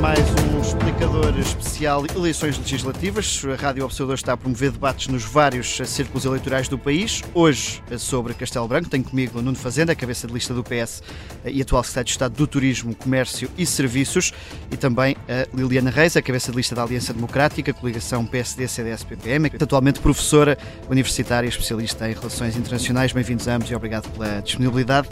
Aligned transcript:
mais 0.00 0.18
um 0.18 0.60
explicador 0.62 1.38
especial 1.38 2.06
Eleições 2.16 2.56
Legislativas. 2.56 3.42
A 3.44 3.60
Rádio 3.60 3.84
Observador 3.84 4.14
está 4.14 4.32
a 4.32 4.36
promover 4.36 4.70
debates 4.70 5.08
nos 5.08 5.24
vários 5.24 5.76
círculos 5.84 6.24
eleitorais 6.24 6.68
do 6.68 6.78
país. 6.78 7.22
Hoje 7.34 7.82
sobre 7.98 8.32
Castelo 8.32 8.66
Branco. 8.66 8.88
Tenho 8.88 9.04
comigo 9.04 9.42
Nuno 9.42 9.58
Fazenda, 9.58 9.94
cabeça 9.94 10.26
de 10.26 10.32
lista 10.32 10.54
do 10.54 10.64
PS 10.64 11.02
e 11.44 11.60
atual 11.60 11.82
secretário 11.82 12.06
de 12.06 12.10
Estado 12.12 12.34
do 12.34 12.46
Turismo, 12.46 12.94
Comércio 12.94 13.50
e 13.58 13.66
Serviços. 13.66 14.32
E 14.70 14.76
também 14.76 15.16
a 15.28 15.54
Liliana 15.54 15.90
Reis, 15.90 16.16
a 16.16 16.22
cabeça 16.22 16.50
de 16.50 16.56
lista 16.56 16.74
da 16.74 16.82
Aliança 16.82 17.12
Democrática, 17.12 17.70
coligação 17.74 18.24
PSD-CDS-PPM. 18.24 19.52
Atualmente 19.60 20.00
professora 20.00 20.56
universitária, 20.88 21.46
especialista 21.46 22.08
em 22.08 22.14
Relações 22.14 22.56
Internacionais. 22.56 23.12
Bem-vindos 23.12 23.46
ambos 23.46 23.70
e 23.70 23.74
obrigado 23.74 24.08
pela 24.12 24.40
disponibilidade. 24.40 25.10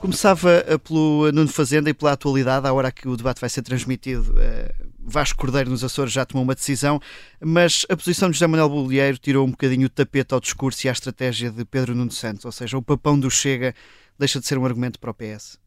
Começava 0.00 0.64
eh, 0.66 0.78
pelo 0.78 1.30
Nuno 1.32 1.48
Fazenda 1.48 1.90
e 1.90 1.94
pela 1.94 2.12
atualidade, 2.12 2.66
à 2.66 2.72
hora 2.72 2.92
que 2.92 3.08
o 3.08 3.16
debate 3.16 3.40
vai 3.40 3.50
ser 3.50 3.62
transmitido. 3.62 4.32
Eh, 4.38 4.72
Vasco 5.00 5.38
Cordeiro 5.38 5.70
nos 5.70 5.82
Açores 5.82 6.12
já 6.12 6.24
tomou 6.24 6.44
uma 6.44 6.54
decisão, 6.54 7.00
mas 7.40 7.84
a 7.88 7.96
posição 7.96 8.30
de 8.30 8.34
José 8.36 8.46
Manuel 8.46 8.68
Bolieiro 8.68 9.18
tirou 9.18 9.44
um 9.44 9.50
bocadinho 9.50 9.86
o 9.86 9.90
tapete 9.90 10.34
ao 10.34 10.40
discurso 10.40 10.86
e 10.86 10.88
à 10.88 10.92
estratégia 10.92 11.50
de 11.50 11.64
Pedro 11.64 11.94
Nuno 11.96 12.12
Santos, 12.12 12.44
ou 12.44 12.52
seja, 12.52 12.78
o 12.78 12.82
papão 12.82 13.18
do 13.18 13.28
Chega 13.28 13.74
deixa 14.16 14.38
de 14.38 14.46
ser 14.46 14.56
um 14.56 14.64
argumento 14.64 15.00
para 15.00 15.10
o 15.10 15.14
PS. 15.14 15.58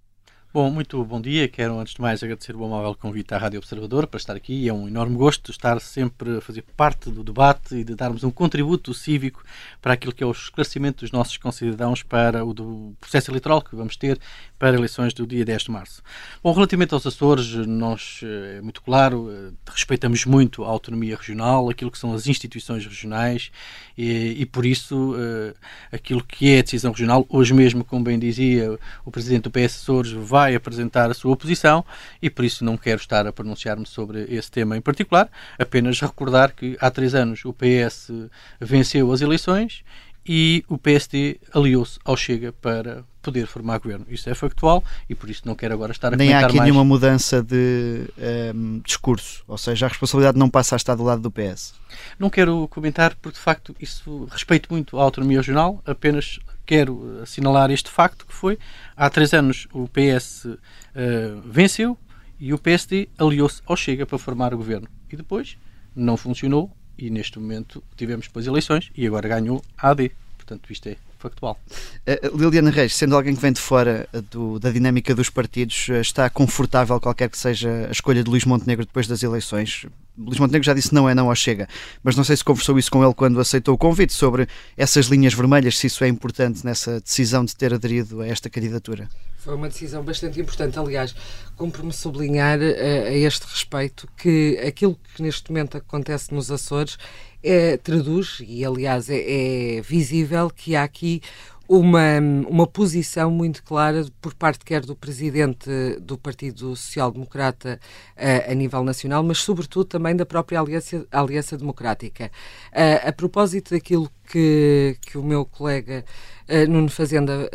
Bom, 0.54 0.70
muito 0.70 1.02
bom 1.06 1.22
dia. 1.22 1.48
Quero, 1.48 1.80
antes 1.80 1.94
de 1.94 2.02
mais, 2.02 2.22
agradecer 2.22 2.54
o 2.58 2.66
amável 2.66 2.94
convite 2.94 3.34
à 3.34 3.38
Rádio 3.38 3.58
Observador 3.58 4.06
para 4.06 4.18
estar 4.18 4.36
aqui. 4.36 4.68
É 4.68 4.74
um 4.74 4.86
enorme 4.86 5.16
gosto 5.16 5.50
estar 5.50 5.80
sempre 5.80 6.40
a 6.40 6.42
fazer 6.42 6.62
parte 6.76 7.10
do 7.10 7.24
debate 7.24 7.74
e 7.76 7.86
de 7.86 7.96
darmos 7.96 8.22
um 8.26 8.30
contributo 8.30 8.94
cívico 8.94 9.46
para 9.82 9.94
aquilo 9.94 10.14
que 10.14 10.22
é 10.22 10.28
o 10.28 10.32
esclarecimento 10.32 11.06
dos 11.06 11.12
nossos 11.14 11.38
concidadãos 11.38 12.04
para 12.04 12.44
o 12.44 12.94
processo 13.00 13.32
eleitoral 13.32 13.62
que 13.62 13.78
vamos 13.78 13.96
ter 13.96 14.20
para 14.60 14.76
eleições 14.76 15.14
do 15.14 15.26
dia 15.26 15.46
10 15.46 15.64
de 15.64 15.72
março. 15.72 16.04
Bom, 16.44 16.52
relativamente 16.52 16.94
aos 16.94 17.08
Açores, 17.08 17.48
nós, 17.66 18.20
eh, 18.22 18.58
é 18.58 18.62
muito 18.62 18.82
claro, 18.82 19.32
eh, 19.32 19.54
respeitamos 19.66 20.26
muito 20.26 20.66
a 20.66 20.68
autonomia 20.68 21.16
regional, 21.16 21.70
aquilo 21.70 21.90
que 21.90 21.98
são 21.98 22.14
as 22.14 22.28
instituições 22.28 22.86
regionais 22.86 23.52
e, 23.98 24.36
e 24.38 24.46
por 24.46 24.66
isso, 24.66 25.16
eh, 25.18 25.54
aquilo 25.94 26.22
que 26.24 26.50
é 26.50 26.60
a 26.60 26.62
decisão 26.62 26.92
regional, 26.92 27.26
hoje 27.30 27.54
mesmo, 27.54 27.84
como 27.86 28.04
bem 28.04 28.20
dizia 28.20 28.78
o 29.06 29.10
Presidente 29.10 29.44
do 29.44 29.52
PS 29.52 29.78
Açores, 29.78 30.12
vai 30.12 30.41
vai 30.42 30.56
apresentar 30.56 31.12
a 31.12 31.14
sua 31.14 31.34
oposição 31.34 31.86
e 32.22 32.30
por 32.30 32.44
isso 32.44 32.66
não 32.66 32.76
quero 32.76 33.00
estar 33.00 33.28
a 33.28 33.32
pronunciar-me 33.32 33.86
sobre 33.86 34.26
esse 34.28 34.50
tema 34.50 34.76
em 34.76 34.82
particular, 34.82 35.30
apenas 35.60 36.00
recordar 36.02 36.54
que 36.54 36.76
há 36.82 36.90
três 36.90 37.14
anos 37.14 37.46
o 37.46 37.54
PS 37.54 38.12
venceu 38.60 39.12
as 39.12 39.22
eleições 39.22 39.84
e 40.26 40.64
o 40.68 40.78
PSD 40.78 41.40
aliou-se 41.54 42.00
ao 42.04 42.16
Chega 42.16 42.52
para 42.52 43.04
poder 43.22 43.46
formar 43.46 43.80
governo. 43.80 44.06
Isso 44.10 44.30
é 44.30 44.34
factual 44.34 44.84
e 45.08 45.14
por 45.14 45.30
isso 45.30 45.44
não 45.46 45.56
quero 45.56 45.74
agora 45.74 45.92
estar 45.92 46.14
a 46.14 46.18
Nem 46.18 46.34
há 46.34 46.40
aqui 46.40 46.58
mais. 46.58 46.64
nenhuma 46.64 46.84
mudança 46.84 47.42
de 47.42 48.08
um, 48.18 48.24
ehm, 48.24 48.82
discurso, 48.84 49.44
ou 49.48 49.58
seja, 49.58 49.86
a 49.86 49.90
responsabilidade 49.90 50.38
não 50.38 50.50
passa 50.50 50.76
a 50.76 50.78
estar 50.78 50.96
do 50.96 51.04
lado 51.04 51.22
do 51.22 51.32
PS. 51.32 51.74
Não 52.18 52.30
quero 52.30 52.68
comentar 52.68 53.16
porque 53.22 53.38
de 53.38 53.44
facto 53.44 53.76
isso 53.80 54.28
respeito 54.32 54.72
muito 54.72 55.00
a 55.00 55.04
autonomia 55.04 55.38
regional, 55.38 55.82
apenas 55.86 56.40
quero 56.72 57.20
assinalar 57.22 57.70
este 57.70 57.90
facto 57.90 58.26
que 58.26 58.34
foi 58.34 58.58
há 58.96 59.10
três 59.10 59.34
anos 59.34 59.68
o 59.74 59.90
PS 59.90 60.46
uh, 60.46 60.58
eh, 60.96 61.34
venceu 61.44 61.98
e 62.40 62.54
o 62.54 62.58
PSD 62.58 63.10
aliou-se 63.18 63.62
ao 63.66 63.76
Chega 63.76 64.06
para 64.06 64.18
formar 64.18 64.54
o 64.54 64.58
governo 64.58 64.88
e 65.12 65.18
depois 65.18 65.58
não 65.94 66.16
funcionou 66.16 66.72
e 66.98 67.10
neste 67.10 67.38
momento 67.40 67.84
tivemos 67.98 68.28
depois 68.28 68.48
eleições 68.48 68.90
e 68.96 69.06
agora 69.06 69.28
ganhou 69.28 69.62
a 69.78 69.90
AD. 69.90 70.14
Portanto, 70.38 70.72
isto 70.72 70.88
é 70.88 70.96
factual. 71.20 71.60
Uh, 72.08 72.38
Liliana 72.38 72.72
Reis, 72.72 72.96
sendo 72.96 73.18
alguém 73.18 73.36
que 73.36 73.42
vem 73.42 73.52
de 73.52 73.60
fora 73.60 74.08
do, 74.32 74.58
da 74.58 74.72
dinâmica 74.72 75.14
dos 75.14 75.30
partidos, 75.30 75.90
está 75.90 76.30
confortável 76.30 77.02
qualquer 77.02 77.30
que 77.30 77.38
seja 77.38 77.88
a 77.90 77.92
escolha 77.92 78.24
de 78.24 78.30
Luís 78.30 78.46
Montenegro 78.46 78.86
depois 78.86 79.08
das 79.08 79.24
eleições? 79.24 79.88
Luís 80.18 80.40
Montenegro 80.40 80.66
já 80.66 80.74
disse 80.74 80.94
não 80.94 81.10
é 81.10 81.16
não 81.16 81.30
ao 81.30 81.36
Chega, 81.36 81.68
mas 82.04 82.16
não 82.16 82.24
sei 82.24 82.36
se 82.36 82.44
conversou 82.44 82.78
isso 82.78 82.92
com 82.92 83.04
ele 83.04 83.14
quando 83.14 83.40
aceitou 83.40 83.74
o 83.74 83.78
convite 83.78 84.14
sobre 84.14 84.48
essas 84.76 85.06
linhas 85.06 85.34
vermelhas, 85.34 85.78
se 85.78 85.88
isso 85.88 86.04
é 86.04 86.08
importante 86.08 86.66
nessa 86.66 87.00
decisão 87.00 87.46
de 87.46 87.56
ter 87.56 87.74
aderido 87.74 88.22
a 88.22 88.28
esta 88.28 88.50
candidatura. 88.50 89.10
Foi 89.38 89.56
uma 89.56 89.70
decisão 89.70 90.04
bastante 90.04 90.40
importante. 90.40 90.78
Aliás, 90.78 91.16
cumpre-me 91.58 91.92
sublinhar 91.92 92.60
uh, 92.60 93.08
a 93.08 93.12
este 93.12 93.44
respeito 93.48 94.08
que 94.16 94.60
aquilo 94.66 95.00
que 95.16 95.24
neste 95.24 95.50
momento 95.50 95.78
acontece 95.78 96.32
nos 96.32 96.52
Açores 96.52 96.98
é, 97.44 97.76
traduz, 97.78 98.38
e 98.46 98.64
aliás 98.64 99.10
é, 99.10 99.78
é 99.78 99.82
visível, 99.82 100.48
que 100.50 100.76
há 100.76 100.84
aqui 100.84 101.24
uma, 101.72 102.20
uma 102.50 102.68
posição 102.68 103.32
muito 103.32 103.64
clara 103.64 104.06
por 104.20 104.34
parte 104.34 104.66
quer 104.66 104.82
do 104.82 104.94
presidente 104.94 105.70
do 106.02 106.18
Partido 106.18 106.76
Social 106.76 107.10
Democrata 107.10 107.80
uh, 108.18 108.52
a 108.52 108.54
nível 108.54 108.84
nacional, 108.84 109.24
mas 109.24 109.38
sobretudo 109.38 109.86
também 109.86 110.14
da 110.14 110.26
própria 110.26 110.60
Aliança, 110.60 111.08
Aliança 111.10 111.58
Democrática. 111.58 112.30
Uh, 112.74 113.08
a 113.08 113.14
propósito 113.14 113.72
daquilo 113.74 114.12
que, 114.28 114.98
que 115.02 115.18
o 115.18 115.24
meu 115.24 115.46
colega 115.46 116.04
uh, 116.50 116.70
Nuno 116.70 116.90
Fazenda 116.90 117.50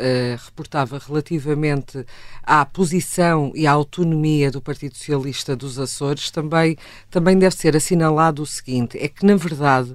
reportava 0.46 0.98
relativamente 0.98 2.02
à 2.42 2.64
posição 2.64 3.52
e 3.54 3.66
à 3.66 3.72
autonomia 3.72 4.50
do 4.50 4.62
Partido 4.62 4.96
Socialista 4.96 5.54
dos 5.54 5.78
Açores, 5.78 6.30
também, 6.30 6.78
também 7.10 7.38
deve 7.38 7.54
ser 7.54 7.76
assinalado 7.76 8.40
o 8.40 8.46
seguinte: 8.46 8.96
é 8.96 9.08
que, 9.08 9.26
na 9.26 9.36
verdade, 9.36 9.94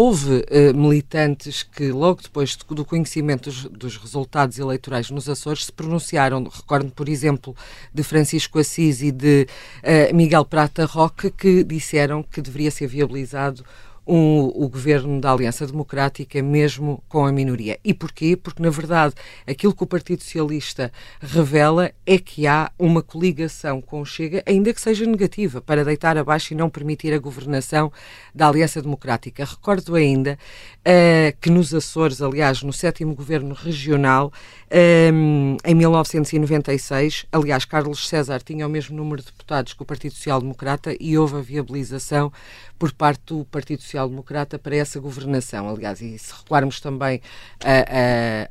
Houve 0.00 0.44
uh, 0.48 0.76
militantes 0.76 1.64
que, 1.64 1.90
logo 1.90 2.22
depois 2.22 2.54
do 2.54 2.84
conhecimento 2.84 3.50
dos, 3.50 3.64
dos, 3.64 3.96
resultados 3.96 4.56
eleitorais 4.56 5.10
nos 5.10 5.28
Açores, 5.28 5.64
se 5.64 5.72
pronunciaram. 5.72 6.44
Recordo, 6.44 6.92
por 6.92 7.08
exemplo, 7.08 7.52
de 7.92 8.04
Francisco 8.04 8.60
Assis 8.60 9.02
e 9.02 9.10
de 9.10 9.48
uh, 9.82 10.14
Miguel 10.14 10.44
Prata 10.44 10.84
Roque, 10.84 11.32
que 11.32 11.64
disseram 11.64 12.22
que 12.22 12.40
deveria 12.40 12.70
ser 12.70 12.86
viabilizado 12.86 13.64
um, 14.08 14.46
o 14.54 14.66
governo 14.68 15.20
da 15.20 15.30
Aliança 15.30 15.66
Democrática, 15.66 16.42
mesmo 16.42 17.04
com 17.08 17.26
a 17.26 17.30
minoria. 17.30 17.78
E 17.84 17.92
porquê? 17.92 18.34
Porque, 18.36 18.62
na 18.62 18.70
verdade, 18.70 19.14
aquilo 19.46 19.74
que 19.74 19.84
o 19.84 19.86
Partido 19.86 20.22
Socialista 20.22 20.90
revela 21.20 21.92
é 22.06 22.18
que 22.18 22.46
há 22.46 22.72
uma 22.78 23.02
coligação 23.02 23.82
com 23.82 24.00
o 24.00 24.06
Chega, 24.06 24.42
ainda 24.46 24.72
que 24.72 24.80
seja 24.80 25.04
negativa, 25.04 25.60
para 25.60 25.84
deitar 25.84 26.16
abaixo 26.16 26.54
e 26.54 26.56
não 26.56 26.70
permitir 26.70 27.12
a 27.12 27.18
governação 27.18 27.92
da 28.34 28.48
Aliança 28.48 28.80
Democrática. 28.80 29.44
Recordo 29.44 29.94
ainda 29.94 30.38
uh, 30.80 31.36
que 31.38 31.50
nos 31.50 31.74
Açores, 31.74 32.22
aliás, 32.22 32.62
no 32.62 32.72
sétimo 32.72 33.14
governo 33.14 33.54
regional, 33.54 34.32
um, 34.70 35.56
em 35.64 35.74
1996, 35.74 37.24
aliás, 37.32 37.64
Carlos 37.64 38.06
César 38.06 38.40
tinha 38.40 38.66
o 38.66 38.70
mesmo 38.70 38.96
número 38.96 39.22
de 39.22 39.28
deputados 39.28 39.72
que 39.72 39.82
o 39.82 39.86
Partido 39.86 40.14
Social 40.14 40.40
Democrata 40.40 40.94
e 41.00 41.16
houve 41.16 41.36
a 41.36 41.40
viabilização 41.40 42.30
por 42.78 42.92
parte 42.92 43.22
do 43.26 43.44
Partido 43.46 43.82
Social 43.82 44.08
Democrata 44.08 44.58
para 44.58 44.76
essa 44.76 45.00
governação. 45.00 45.68
Aliás, 45.68 46.00
e 46.00 46.18
se 46.18 46.32
recuarmos 46.32 46.80
também 46.80 47.20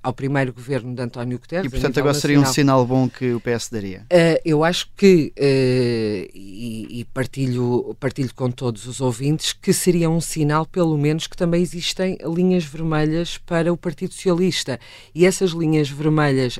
ao 0.02 0.12
primeiro 0.12 0.52
governo 0.52 0.94
de 0.94 1.02
António 1.02 1.40
Guterres. 1.40 1.68
E, 1.68 1.70
portanto, 1.70 2.00
agora 2.00 2.14
seria 2.14 2.40
um 2.40 2.46
sinal 2.46 2.86
bom 2.86 3.08
que 3.08 3.34
o 3.34 3.40
PS 3.40 3.70
daria? 3.70 4.02
Uh, 4.12 4.42
eu 4.44 4.64
acho 4.64 4.90
que, 4.98 5.32
uh, 5.38 6.32
e, 6.34 7.00
e, 7.00 7.06
partilho, 7.06 7.96
partilho 8.00 8.34
com 8.36 8.50
todos 8.50 8.86
os 8.86 9.00
ouvintes, 9.00 9.54
que 9.54 9.72
seria 9.72 10.10
um 10.10 10.20
sinal, 10.20 10.66
pelo 10.66 10.98
menos, 10.98 11.28
que 11.28 11.38
também 11.38 11.62
existem 11.62 12.18
linhas 12.36 12.66
vermelhas 12.66 13.38
para 13.38 13.72
o 13.72 13.78
Partido 13.78 14.14
Socialista. 14.14 14.80
E 15.14 15.26
essas 15.26 15.52
linhas 15.52 15.90
vermelhas 15.90 16.07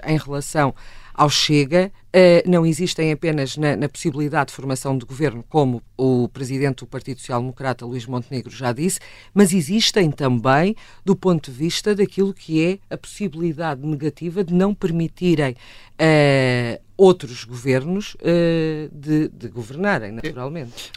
em 0.06 0.18
relação 0.18 0.74
ao 1.18 1.32
Chega 1.32 1.92
uh, 2.16 2.50
não 2.50 2.64
existem 2.64 3.12
apenas 3.12 3.58
na, 3.58 3.76
na, 3.76 3.90
possibilidade 3.90 4.50
de 4.50 4.54
formação 4.54 4.96
de 4.96 5.04
governo, 5.04 5.44
como 5.50 5.82
o 5.98 6.30
presidente 6.30 6.78
do 6.78 6.86
Partido 6.86 7.20
Social 7.20 7.42
Democrata, 7.42 7.86
Luís 7.88 8.06
Montenegro, 8.06 8.56
já 8.56 8.72
disse, 8.72 9.00
mas 9.34 9.52
existem 9.52 10.12
também 10.12 10.76
do 11.04 11.16
ponto 11.16 11.52
de 11.52 11.58
vista 11.58 11.96
daquilo 11.96 12.36
que 12.36 12.64
é 12.64 12.80
a 12.94 12.98
possibilidade 12.98 13.84
negativa 13.84 14.44
de 14.44 14.54
não 14.54 14.76
permitirem 14.76 15.54
uh, 15.54 16.82
outros 16.96 17.44
governos 17.44 18.16
uh, 18.16 18.90
de, 18.92 19.28
de, 19.30 19.48
governarem, 19.48 20.12
naturalmente. 20.12 20.92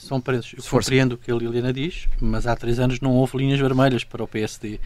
São 0.00 0.20
presos. 0.20 0.54
Eu 0.56 0.64
compreendo 0.64 1.12
o 1.12 1.18
que 1.18 1.30
a 1.30 1.34
Liliana 1.34 1.72
diz, 1.72 2.08
mas 2.20 2.44
há 2.44 2.56
três 2.56 2.80
anos 2.80 3.00
não 3.00 3.12
houve 3.14 3.38
linhas 3.38 3.60
vermelhas 3.60 4.02
para 4.02 4.24
o 4.24 4.26
PSD. 4.26 4.80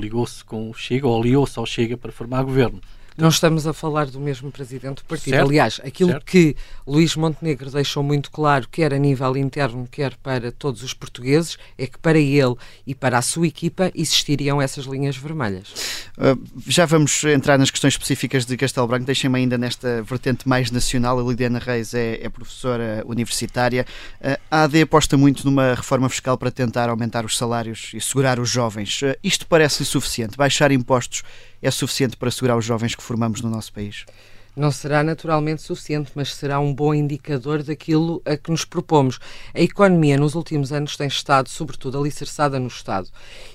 Ligou-se 0.00 0.44
com 0.44 0.70
o 0.70 0.74
Chega 0.74 1.06
ou 1.06 1.20
aliou-se 1.20 1.58
ao 1.58 1.66
Chega 1.66 1.96
para 1.96 2.12
formar 2.12 2.42
governo. 2.42 2.80
Não 3.16 3.28
estamos 3.28 3.64
a 3.64 3.72
falar 3.72 4.06
do 4.06 4.18
mesmo 4.18 4.50
presidente 4.50 4.96
do 4.96 5.04
partido. 5.04 5.34
Certo, 5.34 5.46
Aliás, 5.46 5.80
aquilo 5.84 6.10
certo. 6.10 6.26
que 6.26 6.56
Luís 6.84 7.14
Montenegro 7.14 7.70
deixou 7.70 8.02
muito 8.02 8.28
claro, 8.28 8.68
quer 8.68 8.92
a 8.92 8.98
nível 8.98 9.36
interno, 9.36 9.86
quer 9.88 10.16
para 10.16 10.50
todos 10.50 10.82
os 10.82 10.92
portugueses, 10.92 11.56
é 11.78 11.86
que 11.86 11.96
para 11.98 12.18
ele 12.18 12.56
e 12.84 12.92
para 12.92 13.16
a 13.18 13.22
sua 13.22 13.46
equipa 13.46 13.92
existiriam 13.94 14.60
essas 14.60 14.84
linhas 14.86 15.16
vermelhas. 15.16 16.08
Uh, 16.18 16.40
já 16.66 16.86
vamos 16.86 17.22
entrar 17.24 17.56
nas 17.56 17.70
questões 17.70 17.94
específicas 17.94 18.44
de 18.44 18.56
Castelo 18.56 18.88
Branco. 18.88 19.06
Deixem-me 19.06 19.38
ainda 19.38 19.56
nesta 19.56 20.02
vertente 20.02 20.48
mais 20.48 20.72
nacional. 20.72 21.18
A 21.18 21.22
Lidiana 21.22 21.60
Reis 21.60 21.94
é, 21.94 22.18
é 22.20 22.28
professora 22.28 23.04
universitária. 23.06 23.86
Uh, 24.20 24.38
a 24.50 24.64
AD 24.64 24.82
aposta 24.82 25.16
muito 25.16 25.44
numa 25.44 25.74
reforma 25.74 26.08
fiscal 26.08 26.36
para 26.36 26.50
tentar 26.50 26.88
aumentar 26.88 27.24
os 27.24 27.38
salários 27.38 27.92
e 27.94 28.00
segurar 28.00 28.40
os 28.40 28.50
jovens. 28.50 29.02
Uh, 29.02 29.16
isto 29.22 29.46
parece 29.46 29.84
suficiente? 29.84 30.36
Baixar 30.36 30.72
impostos 30.72 31.22
é 31.66 31.70
suficiente 31.70 32.16
para 32.16 32.30
segurar 32.30 32.56
os 32.56 32.64
jovens 32.64 32.94
que 32.94 33.02
formamos 33.02 33.40
no 33.40 33.48
nosso 33.48 33.72
país? 33.72 34.04
Não 34.56 34.70
será 34.70 35.02
naturalmente 35.02 35.62
suficiente, 35.62 36.12
mas 36.14 36.34
será 36.34 36.60
um 36.60 36.72
bom 36.72 36.94
indicador 36.94 37.62
daquilo 37.62 38.22
a 38.24 38.36
que 38.36 38.50
nos 38.50 38.64
propomos. 38.64 39.18
A 39.52 39.60
economia 39.60 40.16
nos 40.16 40.34
últimos 40.34 40.72
anos 40.72 40.96
tem 40.96 41.08
estado, 41.08 41.48
sobretudo, 41.48 41.98
alicerçada 41.98 42.60
no 42.60 42.68
Estado. 42.68 43.08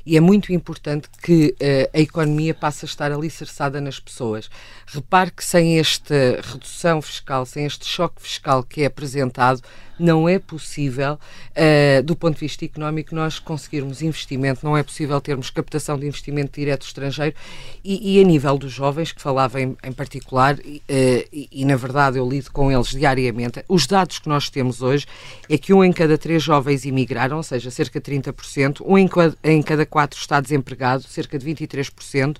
E 0.05 0.17
é 0.17 0.19
muito 0.19 0.51
importante 0.51 1.07
que 1.21 1.55
uh, 1.61 1.89
a 1.93 1.99
economia 1.99 2.53
passe 2.53 2.83
a 2.83 2.87
estar 2.87 3.11
alicerçada 3.11 3.79
nas 3.79 3.99
pessoas. 3.99 4.49
Repare 4.87 5.31
que 5.31 5.43
sem 5.43 5.79
esta 5.79 6.41
redução 6.41 7.01
fiscal, 7.01 7.45
sem 7.45 7.65
este 7.65 7.85
choque 7.85 8.21
fiscal 8.21 8.61
que 8.61 8.81
é 8.81 8.85
apresentado, 8.85 9.61
não 9.99 10.29
é 10.29 10.39
possível, 10.39 11.13
uh, 11.13 12.03
do 12.03 12.15
ponto 12.15 12.35
de 12.35 12.39
vista 12.39 12.63
económico, 12.63 13.13
nós 13.13 13.37
conseguirmos 13.37 14.01
investimento, 14.01 14.65
não 14.65 14.77
é 14.77 14.81
possível 14.81 15.19
termos 15.19 15.49
captação 15.49 15.99
de 15.99 16.07
investimento 16.07 16.57
direto 16.57 16.85
estrangeiro 16.85 17.35
e, 17.83 18.15
e 18.15 18.21
a 18.21 18.23
nível 18.23 18.57
dos 18.57 18.71
jovens, 18.71 19.11
que 19.11 19.21
falava 19.21 19.61
em, 19.61 19.75
em 19.83 19.91
particular, 19.91 20.57
e, 20.89 21.47
e, 21.51 21.65
na 21.65 21.75
verdade 21.75 22.17
eu 22.17 22.27
lido 22.27 22.51
com 22.51 22.71
eles 22.71 22.87
diariamente, 22.87 23.63
os 23.67 23.85
dados 23.85 24.17
que 24.17 24.27
nós 24.27 24.49
temos 24.49 24.81
hoje 24.81 25.05
é 25.47 25.57
que 25.57 25.73
um 25.73 25.83
em 25.83 25.93
cada 25.93 26.17
três 26.17 26.41
jovens 26.41 26.83
imigraram, 26.85 27.37
ou 27.37 27.43
seja, 27.43 27.69
cerca 27.69 27.99
de 27.99 28.11
30%, 28.11 28.81
um 28.85 28.97
em, 28.97 29.09
em 29.43 29.61
cada 29.61 29.85
quatro 29.85 30.19
está 30.19 30.41
desempregado, 30.41 31.03
cerca 31.03 31.37
de 31.37 31.45
23%. 31.45 32.37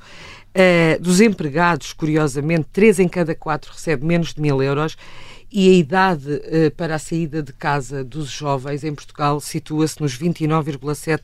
Uh, 0.50 1.00
dos 1.00 1.22
empregados, 1.22 1.94
curiosamente, 1.94 2.68
três 2.74 3.00
em 3.00 3.08
cada 3.08 3.36
quatro 3.36 3.72
recebe 3.72 4.04
menos 4.04 4.34
de 4.34 4.42
mil 4.42 4.64
euros 4.64 4.98
e 5.52 5.70
a 5.70 5.74
idade 5.74 6.28
uh, 6.28 6.72
para 6.76 6.96
a 6.96 7.00
saída 7.00 7.44
de 7.44 7.54
casa 7.54 8.04
dos 8.04 8.30
jovens 8.30 8.84
em 8.84 8.94
Portugal 8.94 9.40
situa-se 9.40 10.02
nos 10.02 10.18
29,7 10.18 11.20
uh, 11.20 11.22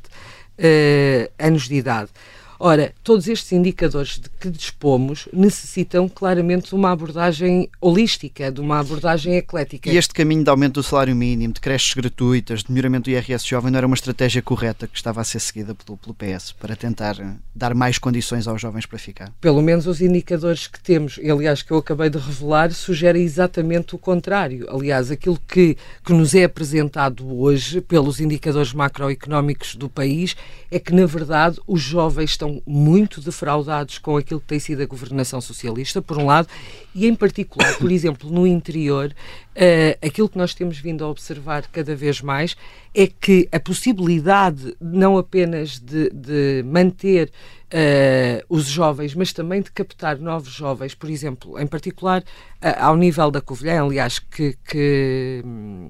eh, 0.58 1.32
anos 1.40 1.68
de 1.68 1.76
idade. 1.76 2.12
Ora, 2.60 2.94
todos 3.04 3.28
estes 3.28 3.52
indicadores 3.52 4.20
de 4.20 4.30
que 4.40 4.50
dispomos 4.50 5.28
necessitam 5.34 6.08
claramente 6.08 6.70
de 6.70 6.76
uma 6.76 6.92
abordagem 6.92 7.70
holística, 7.82 8.52
de 8.52 8.62
uma 8.62 8.80
abordagem 8.80 9.36
eclética. 9.36 9.90
E 9.90 9.98
este 9.98 10.14
caminho 10.14 10.44
de 10.44 10.50
aumento 10.50 10.76
do 10.76 10.84
salário 10.84 11.16
mínimo, 11.16 11.54
de 11.54 11.60
creches 11.60 11.94
gratuitas, 11.94 12.64
de 12.64 12.72
melhoramento 12.72 13.10
do 13.10 13.12
IRS 13.12 13.46
jovem, 13.46 13.72
não 13.72 13.78
era 13.78 13.88
uma 13.88 13.96
estratégia 13.96 14.42
correta 14.42 14.88
que 14.88 14.96
estava 14.96 15.22
a 15.22 15.24
ser 15.24 15.40
seguida 15.40 15.76
pelo, 15.76 15.98
pelo 15.98 16.14
PS 16.14 16.54
para 16.54 16.76
tentar 16.76 17.20
eh, 17.20 17.34
dar 17.54 17.74
mais 17.74 17.98
condições 17.98 18.48
aos 18.48 18.62
jovens 18.62 18.86
para 18.86 18.98
ficar? 18.98 19.32
Pelo 19.42 19.62
menos 19.62 19.88
os 19.88 20.02
indicadores 20.02 20.68
que 20.68 20.80
temos, 20.80 21.20
e 21.22 21.30
aliás 21.30 21.62
que 21.62 21.72
eu 21.72 21.78
acabei 21.78 22.10
de 22.10 22.18
revelar, 22.18 22.72
sugerem 22.72 23.24
exatamente 23.24 23.96
o 23.96 23.98
contrário. 23.98 24.66
Aliás, 24.70 25.12
aquilo 25.12 25.40
que, 25.48 25.78
que 26.04 26.14
nos 26.14 26.34
é 26.34 26.46
apresentado 26.46 27.26
hoje 27.40 27.82
pelos 27.82 28.20
indicadores 28.20 28.74
macroeconómicos 28.74 29.76
do 29.76 29.90
país 29.90 30.36
é 30.72 30.80
que, 30.80 30.94
na 30.94 31.06
verdade, 31.06 31.60
os 31.68 31.82
jovens 31.82 32.32
estão 32.32 32.55
muito 32.66 33.22
defraudados 33.22 33.98
com 33.98 34.18
aquilo 34.18 34.40
que 34.40 34.48
tem 34.48 34.60
sido 34.60 34.82
a 34.82 34.86
governação 34.86 35.42
socialista, 35.42 36.02
por 36.02 36.18
um 36.18 36.26
lado, 36.26 36.48
e 36.94 37.08
em 37.08 37.16
particular, 37.16 37.78
por 37.78 37.90
exemplo, 37.92 38.30
no 38.30 38.46
interior, 38.46 39.14
uh, 39.56 40.06
aquilo 40.06 40.30
que 40.30 40.38
nós 40.38 40.54
temos 40.54 40.78
vindo 40.78 41.04
a 41.04 41.08
observar 41.08 41.68
cada 41.68 41.96
vez 41.96 42.22
mais 42.22 42.56
é 42.94 43.08
que 43.08 43.48
a 43.52 43.60
possibilidade 43.60 44.76
não 44.80 45.18
apenas 45.18 45.80
de, 45.80 46.10
de 46.10 46.64
manter 46.66 47.32
uh, 47.66 48.46
os 48.50 48.66
jovens, 48.66 49.14
mas 49.14 49.34
também 49.34 49.62
de 49.62 49.72
captar 49.72 50.18
novos 50.18 50.52
jovens, 50.52 50.96
por 50.96 51.10
exemplo, 51.10 51.60
em 51.60 51.68
particular 51.68 52.22
uh, 52.22 52.80
ao 52.80 52.96
nível 52.96 53.30
da 53.30 53.42
Covilhã, 53.42 53.84
aliás, 53.84 54.20
que, 54.20 54.58
que 54.66 55.44
eh, 55.44 55.90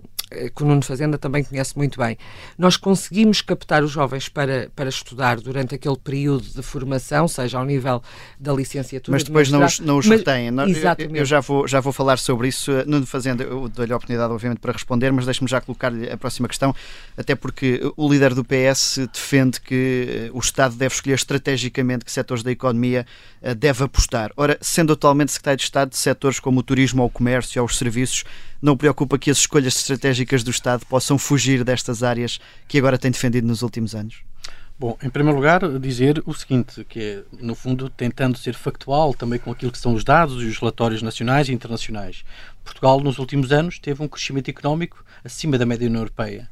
que 0.56 0.64
o 0.64 0.66
Nuno 0.66 0.82
Fazenda 0.84 1.18
também 1.18 1.44
conhece 1.44 1.78
muito 1.78 2.00
bem. 2.00 2.18
Nós 2.58 2.78
conseguimos 2.78 3.42
captar 3.42 3.84
os 3.84 3.92
jovens 3.92 4.30
para, 4.30 4.70
para 4.76 4.90
estudar 4.90 5.40
durante 5.40 5.76
aquele 5.76 5.98
período 5.98 6.44
de 6.44 6.62
formação, 6.62 7.28
seja 7.28 7.58
ao 7.58 7.66
nível 7.66 8.02
da 8.40 8.54
licenciatura. 8.54 9.16
Mas 9.16 9.24
depois 9.24 9.50
não 9.50 9.64
os, 9.64 9.80
não 9.80 9.98
os 9.98 10.08
retêm. 10.08 10.48
Exatamente. 10.68 11.18
Eu 11.18 11.26
já 11.26 11.40
vou, 11.40 11.68
já 11.68 11.80
vou 11.80 11.94
falar 11.94 12.18
sobre 12.18 12.48
isso. 12.48 12.72
Eh, 12.72 12.84
Nuno 12.86 13.06
Fazenda, 13.06 13.44
eu 13.44 13.68
dou-lhe 13.70 13.94
a 13.94 13.96
oportunidade, 13.96 14.32
obviamente, 14.32 14.60
para 14.60 14.72
responder, 14.72 15.12
mas 15.12 15.26
deixe-me 15.26 15.50
já 15.50 15.62
colocar-lhe 15.62 16.10
a 16.10 16.18
próxima 16.18 16.48
questão, 16.48 16.76
até 17.18 17.36
porque 17.36 17.82
o 17.96 18.10
líder 18.10 18.34
do 18.34 18.44
PS 18.44 19.08
defende 19.12 19.62
que 19.62 20.28
eh, 20.28 20.30
o 20.34 20.40
Estado 20.40 20.76
deve 20.76 20.94
escolher 20.94 21.16
estrategicamente 21.16 22.06
que 22.06 22.12
setores 22.12 22.44
da 22.44 22.52
economia 22.52 23.06
deve 23.58 23.84
apostar. 23.84 24.32
Ora, 24.36 24.58
sendo 24.60 24.94
atualmente 24.94 25.32
secretário 25.32 25.58
de 25.58 25.64
Estado 25.64 25.90
de 25.90 25.98
setores 25.98 26.40
como 26.40 26.60
o 26.60 26.64
turismo 26.64 27.04
ou 27.04 27.08
o 27.08 27.12
comércio 27.12 27.62
ou 27.62 27.68
os 27.68 27.78
serviços, 27.78 28.24
não 28.62 28.76
preocupa 28.76 29.20
que 29.20 29.30
as 29.30 29.38
escolhas 29.38 29.76
estratégicas 29.76 30.25
do 30.44 30.52
Estado 30.52 30.86
possam 30.86 31.18
fugir 31.18 31.64
destas 31.64 32.04
áreas 32.04 32.40
que 32.68 32.78
agora 32.78 32.98
tem 32.98 33.12
defendido 33.12 33.48
nos 33.48 33.62
últimos 33.62 33.96
anos? 33.96 34.24
Bom, 34.78 34.98
em 35.02 35.10
primeiro 35.10 35.38
lugar, 35.38 35.80
dizer 35.80 36.22
o 36.26 36.34
seguinte, 36.34 36.84
que 36.84 37.00
é, 37.00 37.24
no 37.40 37.56
fundo, 37.56 37.90
tentando 37.90 38.38
ser 38.38 38.54
factual 38.54 39.14
também 39.14 39.40
com 39.40 39.50
aquilo 39.50 39.72
que 39.72 39.78
são 39.78 39.94
os 39.94 40.04
dados 40.04 40.44
e 40.44 40.48
os 40.48 40.58
relatórios 40.58 41.02
nacionais 41.02 41.48
e 41.48 41.54
internacionais. 41.54 42.26
Portugal, 42.62 43.00
nos 43.00 43.18
últimos 43.18 43.54
anos, 43.54 43.80
teve 43.80 44.04
um 44.04 44.08
crescimento 44.08 44.50
económico 44.50 45.06
acima 45.24 45.58
da 45.58 45.66
média 45.66 45.88
União 45.88 46.02
Europeia. 46.02 46.50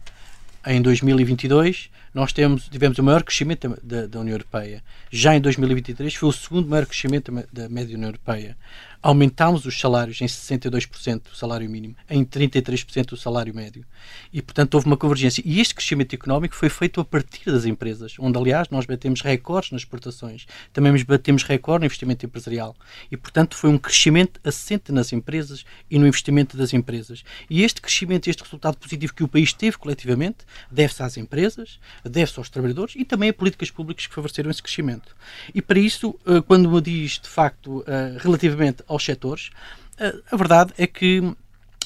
Em 0.66 0.82
2022, 0.82 1.90
nós 2.14 2.32
temos, 2.32 2.70
tivemos 2.70 2.98
o 3.00 3.04
maior 3.04 3.24
crescimento 3.24 3.76
da, 3.82 4.06
da, 4.06 4.20
União 4.20 4.36
Europeia. 4.36 4.84
Já 5.12 5.36
em 5.36 5.42
2023 5.42 6.14
foi 6.14 6.30
o 6.30 6.32
segundo 6.32 6.70
maior 6.70 6.86
crescimento 6.86 7.34
da 7.52 7.68
média 7.68 7.96
União 7.96 8.10
Europeia. 8.10 8.56
Aumentámos 9.02 9.66
os 9.66 9.78
salários 9.78 10.22
em 10.22 10.26
62% 10.26 11.24
do 11.24 11.36
salário 11.36 11.70
mínimo, 11.70 11.94
em 12.10 12.24
33% 12.24 13.08
do 13.08 13.18
salário 13.18 13.54
médio. 13.54 13.86
E, 14.32 14.42
portanto, 14.42 14.76
houve 14.76 14.88
uma 14.88 14.96
convergência. 14.96 15.44
E 15.46 15.60
este 15.60 15.76
crescimento 15.76 16.14
económico 16.14 16.56
foi 16.56 16.70
feito 16.70 17.02
a 17.02 17.06
partir 17.06 17.52
das 17.52 17.66
empresas, 17.66 18.16
onde, 18.18 18.38
aliás, 18.38 18.70
nós 18.70 18.86
batemos 18.86 19.20
recordes 19.20 19.72
nas 19.72 19.82
exportações, 19.82 20.46
também 20.72 20.94
batemos 21.04 21.44
recorde 21.44 21.82
no 21.82 21.86
investimento 21.88 22.26
empresarial. 22.26 22.78
E, 23.12 23.18
portanto, 23.18 23.58
foi 23.58 23.70
um 23.70 23.78
crescimento 23.78 24.40
assente 24.42 24.90
nas 24.94 25.12
empresas 25.12 25.66
e 25.92 26.00
no 26.00 26.08
investimento 26.08 26.56
das 26.56 26.72
empresas. 26.72 27.26
E 27.50 27.62
este 27.62 27.82
crescimento, 27.82 28.30
este 28.30 28.42
resultado 28.42 28.78
positivo 28.78 29.14
que 29.14 29.24
o 29.24 29.28
país 29.28 29.52
teve 29.52 29.78
coletivamente, 29.78 30.46
deve-se 30.72 31.04
às 31.04 31.18
empresas, 31.18 31.78
deve-se 32.04 32.40
aos 32.40 32.50
trabalhadores 32.50 32.96
e 32.98 33.06
também 33.06 33.30
a 33.30 33.34
políticas 33.34 33.72
públicas 33.72 34.08
que 34.08 34.14
favoreceram 34.14 34.52
esse 34.52 34.62
crescimento. 34.62 35.16
E 35.54 35.62
para 35.62 35.80
isso, 35.80 36.16
eh, 36.26 36.42
quando 36.42 36.70
me 36.70 36.82
diz, 36.82 37.20
de 37.20 37.28
facto, 37.30 37.84
eh, 37.88 38.18
relativamente 38.20 38.84
aos 38.88 39.04
setores, 39.04 39.50
eh, 39.98 40.16
a 40.32 40.36
verdade 40.36 40.74
é 40.78 40.86
que 40.86 41.22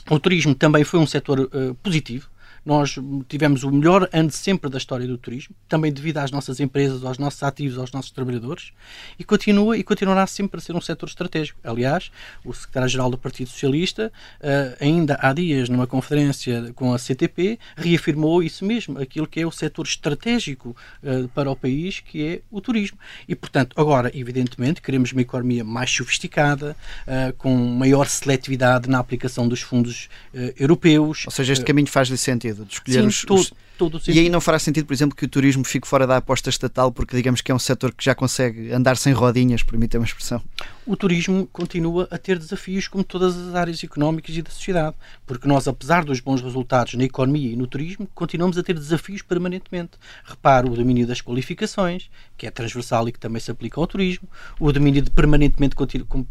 o 0.10 0.20
turismo 0.20 0.56
também 0.56 0.84
foi 0.84 1.00
um 1.00 1.08
setor 1.08 1.50
positivo, 1.84 2.30
nós 2.68 3.00
tivemos 3.30 3.64
o 3.64 3.72
melhor 3.72 4.10
ano 4.12 4.30
sempre 4.30 4.70
da 4.70 4.78
história 4.78 5.08
do 5.08 5.18
turismo, 5.18 5.56
também 5.70 5.90
devido 5.90 6.18
às 6.18 6.32
nossas 6.32 6.60
empresas, 6.60 7.02
aos 7.06 7.18
nossos 7.18 7.42
ativos, 7.42 7.78
aos 7.78 7.94
nossos 7.94 8.12
trabalhadores, 8.12 8.74
e 9.18 9.24
continua 9.24 9.78
e 9.78 9.84
continuará 9.84 10.28
sempre 10.28 10.60
a 10.60 10.62
ser 10.62 10.76
um 10.76 10.82
setor 10.82 11.08
estratégico. 11.08 11.58
Aliás, 11.64 12.12
o 12.44 12.54
secretário-geral 12.54 13.10
do 13.10 13.18
Partido 13.18 13.50
Socialista, 13.50 14.12
uh, 14.42 14.84
ainda 14.84 15.18
há 15.22 15.32
dias, 15.32 15.70
numa 15.70 15.88
conferência 15.88 16.74
com 16.76 16.94
a 16.94 16.98
CTP, 16.98 17.58
reafirmou 17.78 18.44
isso 18.44 18.66
mesmo, 18.66 19.00
aquilo 19.00 19.28
que 19.28 19.40
é 19.40 19.48
o 19.48 19.52
setor 19.52 19.86
estratégico 19.86 20.76
uh, 21.02 21.30
para 21.30 21.50
o 21.50 21.56
país, 21.56 22.02
que 22.02 22.28
é 22.28 22.42
o 22.52 22.60
turismo. 22.60 22.98
E, 23.30 23.34
portanto, 23.34 23.80
agora, 23.80 24.12
evidentemente, 24.14 24.82
queremos 24.82 25.14
uma 25.14 25.22
economia 25.22 25.64
mais 25.64 25.90
sofisticada, 25.90 26.76
uh, 27.08 27.32
com 27.38 27.56
maior 27.56 28.10
seletividade 28.10 28.90
na 28.90 29.00
aplicação 29.00 29.48
dos 29.48 29.62
fundos 29.62 30.10
europeus. 30.58 31.24
Ou 31.26 31.32
seja, 31.32 31.54
este 31.54 31.64
caminho 31.64 31.88
faz-lhe 31.88 32.18
sentido 32.18 32.57
de 32.66 32.74
escolher 32.74 33.02
Sim, 33.02 33.08
os, 33.08 33.22
todo, 33.24 33.40
os... 33.40 33.54
Todo 33.78 34.02
E 34.08 34.20
aí 34.20 34.30
não 34.30 34.42
fará 34.42 34.58
sentido, 34.58 34.86
por 34.86 34.94
exemplo, 34.94 35.16
que 35.16 35.26
o 35.26 35.28
turismo 35.28 35.64
fique 35.64 35.88
fora 35.88 36.08
da 36.08 36.18
aposta 36.18 36.50
estatal, 36.50 36.92
porque 36.92 37.16
digamos 37.16 37.42
que 37.42 37.52
é 37.52 37.56
um 37.56 37.60
setor 37.60 37.94
que 37.94 38.04
já 38.04 38.16
consegue 38.16 38.72
andar 38.72 38.98
sem 38.98 39.14
rodinhas, 39.14 39.62
permitam 39.62 40.02
uma 40.02 40.06
expressão. 40.06 40.42
O 40.86 40.96
turismo 40.96 41.48
continua 41.54 42.08
a 42.10 42.18
ter 42.18 42.40
desafios 42.40 42.88
como 42.88 43.04
todas 43.04 43.38
as 43.38 43.54
áreas 43.54 43.84
económicas 43.84 44.36
e 44.36 44.42
da 44.42 44.50
sociedade, 44.50 44.96
porque 45.26 45.48
nós, 45.48 45.68
apesar 45.68 46.04
dos 46.04 46.20
bons 46.20 46.42
resultados 46.42 46.96
na 46.96 47.04
economia 47.04 47.52
e 47.52 47.56
no 47.56 47.68
turismo, 47.68 48.08
continuamos 48.16 48.58
a 48.58 48.64
ter 48.64 48.74
desafios 48.74 49.22
permanentemente. 49.22 49.92
Repare 50.26 50.68
o 50.68 50.76
domínio 50.76 51.06
das 51.06 51.22
qualificações, 51.22 52.10
que 52.36 52.48
é 52.48 52.52
transversal 52.52 53.08
e 53.08 53.12
que 53.12 53.20
também 53.20 53.40
se 53.40 53.52
aplica 53.52 53.80
ao 53.80 53.86
turismo, 53.86 54.28
o 54.60 54.72
domínio 54.72 55.02
de 55.02 55.12
permanentemente 55.12 55.76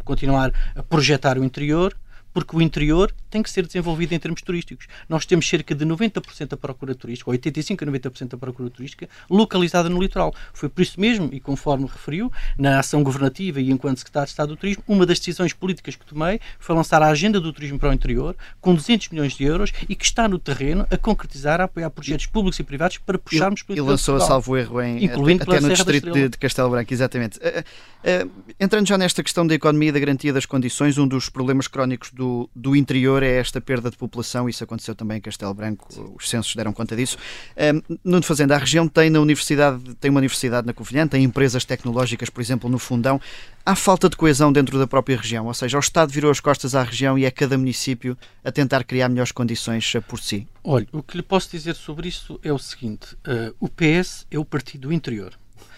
continuar 0.05 0.53
a 0.75 0.83
projetar 0.83 1.39
o 1.39 1.45
interior, 1.45 1.97
porque 2.37 2.55
o 2.55 2.61
interior 2.61 3.11
tem 3.31 3.43
que 3.43 3.49
ser 3.49 3.67
desenvolvido 3.67 4.13
em 4.13 4.19
termos 4.19 4.43
turísticos. 4.43 4.87
Nós 5.09 5.25
temos 5.25 5.49
cerca 5.49 5.75
de 5.75 5.87
90% 5.87 6.49
da 6.49 6.57
procura 6.59 6.95
turística, 6.95 7.31
85% 7.31 7.83
a 7.83 8.11
90% 8.11 8.29
da 8.29 8.37
procura 8.37 8.69
turística, 8.69 9.09
localizada 9.31 9.89
no 9.89 9.99
litoral. 9.99 10.35
Foi 10.53 10.69
por 10.69 10.83
isso 10.83 11.01
mesmo, 11.01 11.31
e 11.33 11.41
conforme 11.41 11.87
referiu, 11.87 12.31
na 12.59 12.79
ação 12.79 13.03
governativa 13.03 13.59
e 13.59 13.71
enquanto 13.71 14.01
Secretário 14.01 14.27
de 14.27 14.33
Estado 14.33 14.49
do 14.51 14.57
Turismo, 14.59 14.83
uma 14.87 15.07
das 15.07 15.19
decisões 15.19 15.55
políticas 15.55 15.97
que 15.97 16.05
tomei 16.05 16.39
foi 16.59 16.77
lançar 16.77 17.01
a 17.01 17.07
Agenda 17.07 17.41
do 17.41 17.51
Turismo 17.55 17.79
para 17.79 17.89
o 17.89 17.93
Interior, 17.95 18.37
com 18.61 18.75
200 18.75 19.09
milhões 19.09 19.33
de 19.33 19.43
euros, 19.45 19.73
e 19.89 19.97
que 19.97 20.05
está 20.05 20.29
no 20.29 20.39
terreno 20.39 20.87
a 20.91 20.99
concretizar, 20.99 21.63
a 21.63 21.65
apoiar 21.65 21.89
projetos 21.89 22.27
públicos 22.27 22.61
e 22.61 22.65
privados 22.65 22.99
para 22.99 23.19
puxarmos 23.19 23.63
para 23.63 23.73
o 23.73 23.77
E 23.79 23.81
lançou, 23.81 24.17
a 24.17 24.21
salvo 24.21 24.59
erro, 24.59 24.83
em, 24.83 25.03
Incluindo 25.03 25.43
até, 25.43 25.53
até 25.53 25.61
no 25.63 25.73
distrito 25.73 26.13
de, 26.13 26.29
de, 26.29 26.37
Castelo 26.37 26.69
Branco, 26.69 26.93
exatamente. 26.93 27.39
Uh, 27.39 28.27
uh, 28.27 28.31
entrando 28.61 28.87
já 28.87 28.99
nesta 28.99 29.23
questão 29.23 29.47
da 29.47 29.55
economia 29.55 29.89
e 29.89 29.93
da 29.93 30.01
garantia 30.01 30.35
das 30.35 30.45
condições, 30.45 30.99
um 30.99 31.09
dos 31.09 31.31
problemas 31.31 31.67
crónicos 31.67 32.11
do 32.11 32.26
do, 32.27 32.51
do 32.55 32.77
interior 32.77 33.23
é 33.23 33.37
esta 33.37 33.61
perda 33.61 33.91
de 33.91 33.97
população. 33.97 34.49
Isso 34.49 34.65
aconteceu 34.65 34.95
também 34.95 35.19
em 35.19 35.21
Castelo 35.21 35.55
Branco, 35.55 36.15
os 36.19 36.29
censos 36.29 36.55
deram 36.57 36.73
conta 36.73 36.97
disso. 36.97 37.17
Um, 37.57 37.97
Nuno 38.05 38.23
Fazenda, 38.23 38.57
a 38.57 38.59
região 38.59 38.89
tem 38.89 39.09
na 39.09 39.21
universidade, 39.21 39.95
tem 39.95 40.11
uma 40.11 40.19
universidade 40.19 40.67
na 40.67 40.73
Covilhã, 40.73 41.07
tem 41.07 41.23
empresas 41.23 41.65
tecnológicas, 41.65 42.29
por 42.29 42.41
exemplo, 42.41 42.69
no 42.69 42.79
Fundão. 42.79 43.21
Há 43.65 43.77
falta 43.77 44.09
de 44.09 44.17
coesão 44.17 44.53
dentro 44.53 44.79
da 44.79 44.87
própria 44.87 45.17
região, 45.17 45.47
ou 45.47 45.55
seja, 45.55 45.77
o 45.77 45.81
Estado 45.81 46.13
virou 46.13 46.31
as 46.31 46.41
costas 46.41 46.75
à 46.75 46.83
região 46.83 47.19
e 47.19 47.25
é 47.25 47.31
cada 47.31 47.57
município 47.57 48.17
a 48.45 48.51
tentar 48.51 48.85
criar 48.85 49.09
melhores 49.09 49.33
condições 49.33 49.95
eh, 49.95 50.01
por 50.01 50.21
si. 50.21 50.47
Olha, 50.63 50.87
o 50.93 51.03
que 51.03 51.17
lhe 51.17 51.23
posso 51.23 51.51
dizer 51.51 51.75
sobre 51.75 52.09
isso 52.09 52.39
é 52.43 52.53
o 52.53 52.59
seguinte: 52.59 53.15
uh, 53.15 53.55
o 53.61 53.69
PS 53.69 54.27
é 54.31 54.39
o 54.39 54.45
partido 54.45 54.89
do 54.89 54.93
interior. 54.93 55.33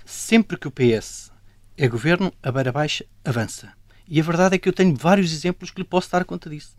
Sempre 0.05 0.59
que 0.59 0.69
o 0.69 0.71
PS 0.71 1.31
é 1.77 1.87
governo, 1.89 2.33
a 2.43 2.51
beira 2.51 2.73
baixa 2.73 3.05
avança. 3.25 3.78
E 4.09 4.19
a 4.19 4.23
verdade 4.23 4.55
é 4.55 4.59
que 4.59 4.69
eu 4.69 4.73
tenho 4.73 4.97
vários 4.97 5.33
exemplos 5.33 5.71
que 5.71 5.81
lhe 5.81 5.87
posso 5.87 6.11
dar 6.11 6.25
conta 6.25 6.49
disso. 6.49 6.77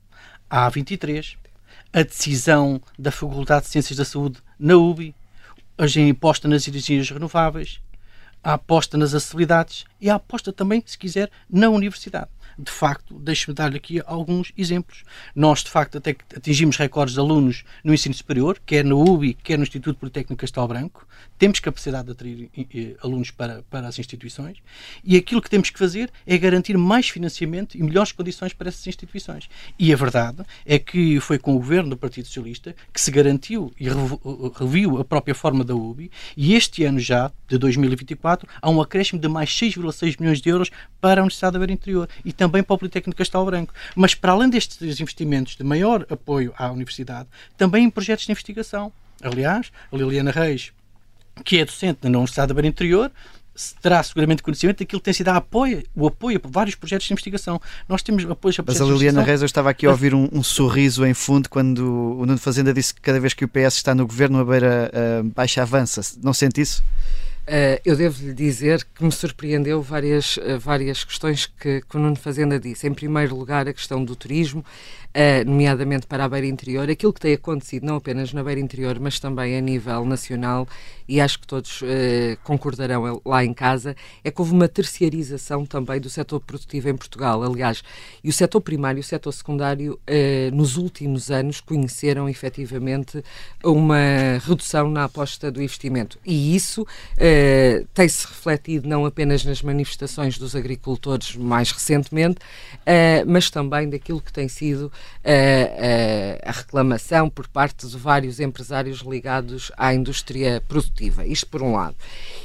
A 0.50 0.70
A23, 0.70 1.38
a 1.94 2.02
decisão 2.02 2.82
da 2.98 3.12
Faculdade 3.12 3.66
de 3.66 3.72
Ciências 3.72 3.98
da 3.98 4.06
Saúde 4.06 4.40
na 4.58 4.76
UBI, 4.76 5.14
a 5.78 5.86
aposta 6.12 6.48
nas 6.48 6.68
energias 6.68 7.10
renováveis, 7.10 7.80
a 8.44 8.54
aposta 8.54 8.98
nas 8.98 9.14
acessibilidades 9.14 9.86
e 10.02 10.10
a 10.10 10.16
aposta 10.16 10.52
também, 10.52 10.82
se 10.86 10.98
quiser, 10.98 11.30
na 11.50 11.70
universidade 11.70 12.30
de 12.60 12.72
facto, 12.72 13.18
deixe-me 13.18 13.56
dar-lhe 13.56 13.78
aqui 13.78 14.02
alguns 14.06 14.52
exemplos. 14.58 15.04
Nós, 15.34 15.64
de 15.64 15.70
facto, 15.70 15.98
até 15.98 16.16
atingimos 16.36 16.76
recordes 16.76 17.14
de 17.14 17.20
alunos 17.20 17.64
no 17.84 17.94
ensino 17.94 18.14
superior, 18.14 18.60
quer 18.66 18.84
no 18.84 19.02
UBI, 19.02 19.34
quer 19.34 19.58
no 19.58 19.64
Instituto 19.64 19.98
Politécnico 19.98 20.42
Castelo 20.42 20.68
Branco. 20.68 21.08
Temos 21.38 21.60
capacidade 21.60 22.06
de 22.06 22.12
atrair 22.12 22.50
eh, 22.56 22.96
alunos 23.02 23.32
para, 23.32 23.64
para 23.70 23.88
as 23.88 23.98
instituições 23.98 24.58
e 25.04 25.16
aquilo 25.16 25.42
que 25.42 25.50
temos 25.50 25.70
que 25.70 25.80
fazer 25.80 26.12
é 26.28 26.38
garantir 26.38 26.78
mais 26.78 27.08
financiamento 27.08 27.78
e 27.78 27.84
melhores 27.84 28.12
condições 28.12 28.52
para 28.52 28.68
essas 28.68 28.86
instituições. 28.86 29.50
E 29.78 29.94
a 29.94 29.96
verdade 29.96 30.44
é 30.66 30.78
que 30.78 31.20
foi 31.22 31.40
com 31.40 31.56
o 31.56 31.60
governo 31.60 31.92
do 31.92 31.98
Partido 31.98 32.26
Socialista 32.28 32.76
que 32.94 33.00
se 33.00 33.10
garantiu 33.10 33.74
e 33.80 33.88
reviu 34.58 35.00
a 35.00 35.06
própria 35.06 35.34
forma 35.34 35.64
da 35.64 35.76
UBI 35.76 36.12
e 36.36 36.56
este 36.56 36.84
ano 36.84 37.00
já, 37.00 37.32
de 37.48 37.58
2024, 37.58 38.48
há 38.62 38.70
um 38.70 38.82
acréscimo 38.82 39.20
de 39.22 39.28
mais 39.30 39.50
6,6 39.50 40.18
milhões 40.20 40.42
de 40.42 40.50
euros 40.50 40.70
para 41.00 41.22
a 41.22 41.24
Universidade 41.24 41.54
da 41.54 41.60
Beira 41.60 41.74
Interior 41.74 42.10
e 42.26 42.34
também 42.34 42.49
para 42.50 42.74
o 42.74 42.78
Politécnico 42.78 43.18
Castelo 43.18 43.46
Branco. 43.46 43.74
Mas 43.96 44.16
para 44.16 44.32
além 44.32 44.50
destes 44.50 45.00
investimentos 45.00 45.56
de 45.56 45.64
maior 45.64 46.06
apoio 46.10 46.54
à 46.58 46.72
universidade, 46.72 47.28
também 47.58 47.86
em 47.86 47.90
projetos 47.90 48.26
de 48.26 48.32
investigação. 48.32 48.92
Aliás, 49.22 49.72
a 49.92 49.96
Liliana 49.96 50.32
Reis, 50.32 50.72
que 51.44 51.58
é 51.58 51.66
docente 51.66 52.00
na 52.04 52.18
Universidade 52.18 52.48
da 52.50 52.54
Beira 52.54 52.68
Interior, 52.68 53.12
terá 53.82 54.02
seguramente 54.02 54.42
conhecimento 54.42 54.80
daquilo 54.80 55.02
que 55.02 55.06
tem 55.06 55.14
sido 55.14 55.30
apoio, 55.30 55.84
o 55.96 56.08
apoio 56.08 56.40
a 56.44 56.48
vários 56.48 56.76
projetos 56.76 57.08
de 57.08 57.14
investigação. 57.14 57.62
Nós 57.88 58.02
temos 58.02 58.24
apoio 58.30 58.56
a 58.58 58.64
Mas 58.66 58.82
a 58.82 58.86
Liliana 58.86 59.22
Reis, 59.22 59.42
eu 59.42 59.46
estava 59.46 59.70
aqui 59.70 59.86
a 59.86 59.92
ouvir 59.92 60.14
um, 60.14 60.30
um, 60.32 60.42
sorriso 60.42 61.06
em 61.06 61.14
fundo 61.14 61.50
quando 61.50 61.80
o 62.20 62.26
Nuno 62.26 62.38
Fazenda 62.38 62.74
disse 62.74 62.94
que 62.94 63.02
cada 63.02 63.20
vez 63.20 63.34
que 63.34 63.44
o 63.44 63.48
PS 63.48 63.76
está 63.76 63.94
no 63.94 64.08
governo 64.08 64.40
a 64.40 64.46
beira 64.46 64.92
uh, 64.94 65.24
baixa 65.36 65.62
avança. 65.62 66.02
Não 66.24 66.34
sente 66.34 66.62
isso? 66.62 66.84
Uh, 67.50 67.82
eu 67.84 67.96
devo-lhe 67.96 68.32
dizer 68.32 68.86
que 68.94 69.04
me 69.04 69.12
surpreendeu 69.12 69.82
várias, 69.82 70.38
uh, 70.38 70.60
várias 70.60 71.04
questões 71.04 71.48
que, 71.48 71.82
que 71.82 71.98
o 71.98 72.00
Nuno 72.00 72.16
Fazenda 72.16 72.60
disse. 72.60 72.88
Em 72.88 72.94
primeiro 72.94 73.36
lugar, 73.36 73.68
a 73.68 73.74
questão 73.74 74.06
do 74.06 74.16
turismo, 74.16 74.60
uh, 74.60 75.50
nomeadamente 75.50 76.06
para 76.06 76.26
a 76.26 76.30
beira 76.30 76.46
interior. 76.46 76.88
Aquilo 76.88 77.12
que 77.12 77.20
tem 77.20 77.34
acontecido, 77.34 77.88
não 77.88 77.96
apenas 77.96 78.32
na 78.34 78.44
beira 78.44 78.62
interior, 78.62 79.00
mas 79.00 79.20
também 79.20 79.58
a 79.58 79.62
nível 79.62 80.06
nacional, 80.06 80.68
e 81.10 81.20
acho 81.20 81.40
que 81.40 81.48
todos 81.48 81.82
concordarão 82.44 83.22
lá 83.26 83.44
em 83.44 83.54
casa, 83.54 83.96
é 84.24 84.30
que 84.30 84.40
houve 84.40 84.54
uma 84.54 84.68
terciarização 84.68 85.66
também 85.66 86.00
do 86.00 86.10
setor 86.10 86.40
produtivo 86.40 86.88
em 86.90 86.96
Portugal. 86.96 87.44
Aliás, 87.44 87.84
e 88.24 88.30
o 88.30 88.34
setor 88.34 88.62
primário 88.62 89.00
e 89.00 89.02
o 89.02 89.04
setor 89.04 89.32
secundário, 89.32 90.00
nos 90.54 90.78
últimos 90.78 91.32
anos, 91.32 91.60
conheceram 91.60 92.30
efetivamente 92.30 93.24
uma 93.64 93.98
redução 94.46 94.90
na 94.92 95.06
aposta 95.06 95.52
do 95.52 95.62
investimento. 95.62 96.20
E 96.24 96.56
isso 96.56 96.86
eh, 97.18 97.86
tem-se 97.94 98.28
refletido 98.28 98.88
não 98.88 99.06
apenas 99.06 99.44
nas 99.44 99.62
manifestações 99.64 100.38
dos 100.38 100.56
agricultores 100.56 101.36
mais 101.36 101.72
recentemente, 101.72 102.38
mas 103.26 103.50
também 103.50 103.90
daquilo 103.90 104.22
que 104.22 104.32
tem 104.32 104.48
sido 104.48 104.92
a 106.44 106.52
reclamação 106.52 107.30
por 107.30 107.48
parte 107.48 107.88
de 107.88 107.98
vários 107.98 108.40
empresários 108.40 109.00
ligados 109.00 109.72
à 109.78 109.94
indústria 109.94 110.62
produtiva. 110.68 110.99
Isto 111.08 111.48
por 111.48 111.62
um 111.62 111.74
lado. 111.74 111.96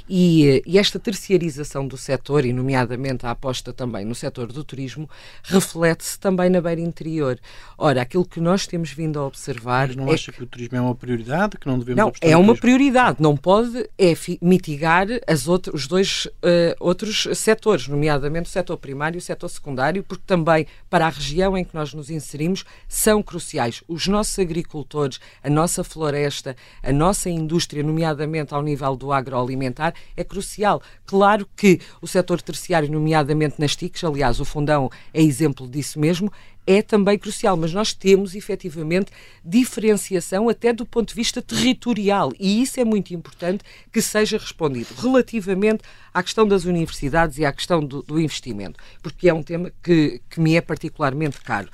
E, 0.08 0.62
e 0.66 0.78
esta 0.78 0.98
terciarização 0.98 1.86
do 1.86 1.96
setor, 1.96 2.44
e 2.44 2.52
nomeadamente 2.52 3.24
a 3.24 3.30
aposta 3.30 3.72
também 3.72 4.04
no 4.04 4.14
setor 4.14 4.52
do 4.52 4.62
turismo, 4.62 5.08
reflete-se 5.42 6.18
também 6.18 6.50
na 6.50 6.60
beira 6.60 6.80
interior. 6.80 7.38
Ora, 7.78 8.02
aquilo 8.02 8.24
que 8.24 8.40
nós 8.40 8.66
temos 8.66 8.90
vindo 8.90 9.18
a 9.18 9.26
observar. 9.26 9.88
Mas 9.88 9.96
não 9.96 10.08
é 10.08 10.14
acha 10.14 10.30
que... 10.30 10.38
que 10.38 10.44
o 10.44 10.46
turismo 10.46 10.76
é 10.76 10.80
uma 10.80 10.94
prioridade? 10.94 11.56
Que 11.56 11.66
não 11.66 11.78
devemos 11.78 11.98
Não, 11.98 12.12
é 12.20 12.36
uma 12.36 12.54
prioridade. 12.54 13.16
Não 13.20 13.36
pode 13.36 13.88
é 13.98 14.14
mitigar 14.42 15.06
as 15.26 15.48
outro, 15.48 15.74
os 15.74 15.86
dois 15.86 16.26
uh, 16.26 16.76
outros 16.78 17.26
setores, 17.34 17.88
nomeadamente 17.88 18.48
o 18.48 18.52
setor 18.52 18.76
primário 18.76 19.16
e 19.16 19.18
o 19.18 19.22
setor 19.22 19.48
secundário, 19.48 20.02
porque 20.02 20.24
também 20.26 20.66
para 20.90 21.06
a 21.06 21.10
região 21.10 21.56
em 21.56 21.64
que 21.64 21.74
nós 21.74 21.94
nos 21.94 22.10
inserimos 22.10 22.64
são 22.86 23.22
cruciais. 23.22 23.82
Os 23.88 24.06
nossos 24.06 24.38
agricultores, 24.38 25.18
a 25.42 25.48
nossa 25.48 25.82
floresta, 25.82 26.54
a 26.82 26.92
nossa 26.92 27.30
indústria, 27.30 27.82
nomeadamente 27.82 28.43
ao 28.52 28.62
nível 28.62 28.96
do 28.96 29.12
agroalimentar, 29.12 29.94
é 30.16 30.24
crucial. 30.24 30.82
Claro 31.06 31.48
que 31.56 31.80
o 32.02 32.06
setor 32.06 32.42
terciário, 32.42 32.90
nomeadamente 32.90 33.60
nas 33.60 33.76
TICs, 33.76 34.02
aliás, 34.02 34.40
o 34.40 34.44
Fundão 34.44 34.90
é 35.12 35.22
exemplo 35.22 35.68
disso 35.68 35.98
mesmo, 35.98 36.32
é 36.66 36.80
também 36.82 37.18
crucial, 37.18 37.56
mas 37.56 37.72
nós 37.72 37.92
temos 37.92 38.34
efetivamente 38.34 39.12
diferenciação 39.44 40.48
até 40.48 40.72
do 40.72 40.86
ponto 40.86 41.08
de 41.08 41.14
vista 41.14 41.42
territorial 41.42 42.32
e 42.38 42.62
isso 42.62 42.80
é 42.80 42.84
muito 42.84 43.12
importante 43.12 43.62
que 43.92 44.00
seja 44.00 44.38
respondido 44.38 44.94
relativamente 44.96 45.82
à 46.12 46.22
questão 46.22 46.46
das 46.46 46.64
universidades 46.64 47.38
e 47.38 47.44
à 47.44 47.52
questão 47.52 47.84
do, 47.84 48.02
do 48.02 48.18
investimento, 48.18 48.78
porque 49.02 49.28
é 49.28 49.34
um 49.34 49.42
tema 49.42 49.70
que, 49.82 50.20
que 50.30 50.40
me 50.40 50.56
é 50.56 50.60
particularmente 50.60 51.40
caro. 51.42 51.68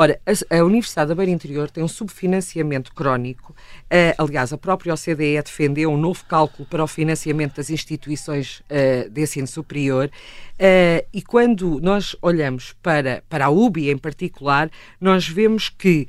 Ora, 0.00 0.16
a, 0.24 0.56
a, 0.56 0.64
Universidade 0.64 1.08
da 1.08 1.14
Beira 1.16 1.32
Interior 1.32 1.68
tem 1.68 1.82
um 1.82 1.88
subfinanciamento 1.88 2.94
crónico. 2.94 3.52
Uh, 3.86 4.14
aliás, 4.16 4.52
a 4.52 4.56
própria 4.56 4.94
OCDE 4.94 5.42
defendeu 5.42 5.90
um 5.90 5.96
novo 5.96 6.24
cálculo 6.24 6.68
para 6.68 6.84
o 6.84 6.86
financiamento 6.86 7.56
das 7.56 7.68
instituições 7.68 8.60
uh, 8.70 9.10
de 9.10 9.22
ensino 9.22 9.48
superior. 9.48 10.08
Uh, 10.54 11.04
e 11.12 11.20
quando 11.20 11.80
nós 11.80 12.14
olhamos 12.22 12.76
para, 12.80 13.24
para 13.28 13.46
a 13.46 13.50
UBI 13.50 13.90
em 13.90 13.98
particular, 13.98 14.70
nós 15.00 15.28
vemos 15.28 15.68
que 15.68 16.06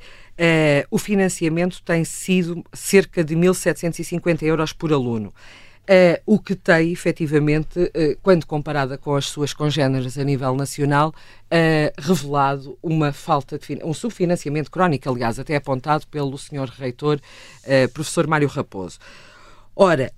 o 0.90 0.96
financiamento 0.96 1.82
tem 1.82 2.02
sido 2.02 2.64
cerca 2.72 3.22
de 3.22 3.36
1.750 3.36 4.42
euros 4.42 4.72
por 4.72 4.90
aluno. 4.90 5.34
Uh, 5.90 6.22
o 6.24 6.38
que 6.38 6.54
tem, 6.54 6.92
efetivamente, 6.92 7.80
uh, 7.80 8.16
quando 8.22 8.46
comparada 8.46 8.96
com 8.96 9.16
as 9.16 9.26
suas 9.26 9.52
congêneres 9.52 10.16
a 10.16 10.22
nível 10.22 10.54
nacional, 10.54 11.08
uh, 11.08 12.00
revelado 12.00 12.78
uma 12.80 13.12
falta 13.12 13.58
de 13.58 13.80
um 13.82 13.92
subfinanciamento 13.92 14.70
crónico, 14.70 15.10
aliás, 15.10 15.40
até 15.40 15.56
apontado 15.56 16.06
pelo 16.06 16.38
senhor 16.38 16.68
reitor, 16.68 17.18
professor 17.92 18.28
Mário 18.28 18.46
Raposo. 18.46 19.00
Ora, 19.74 20.12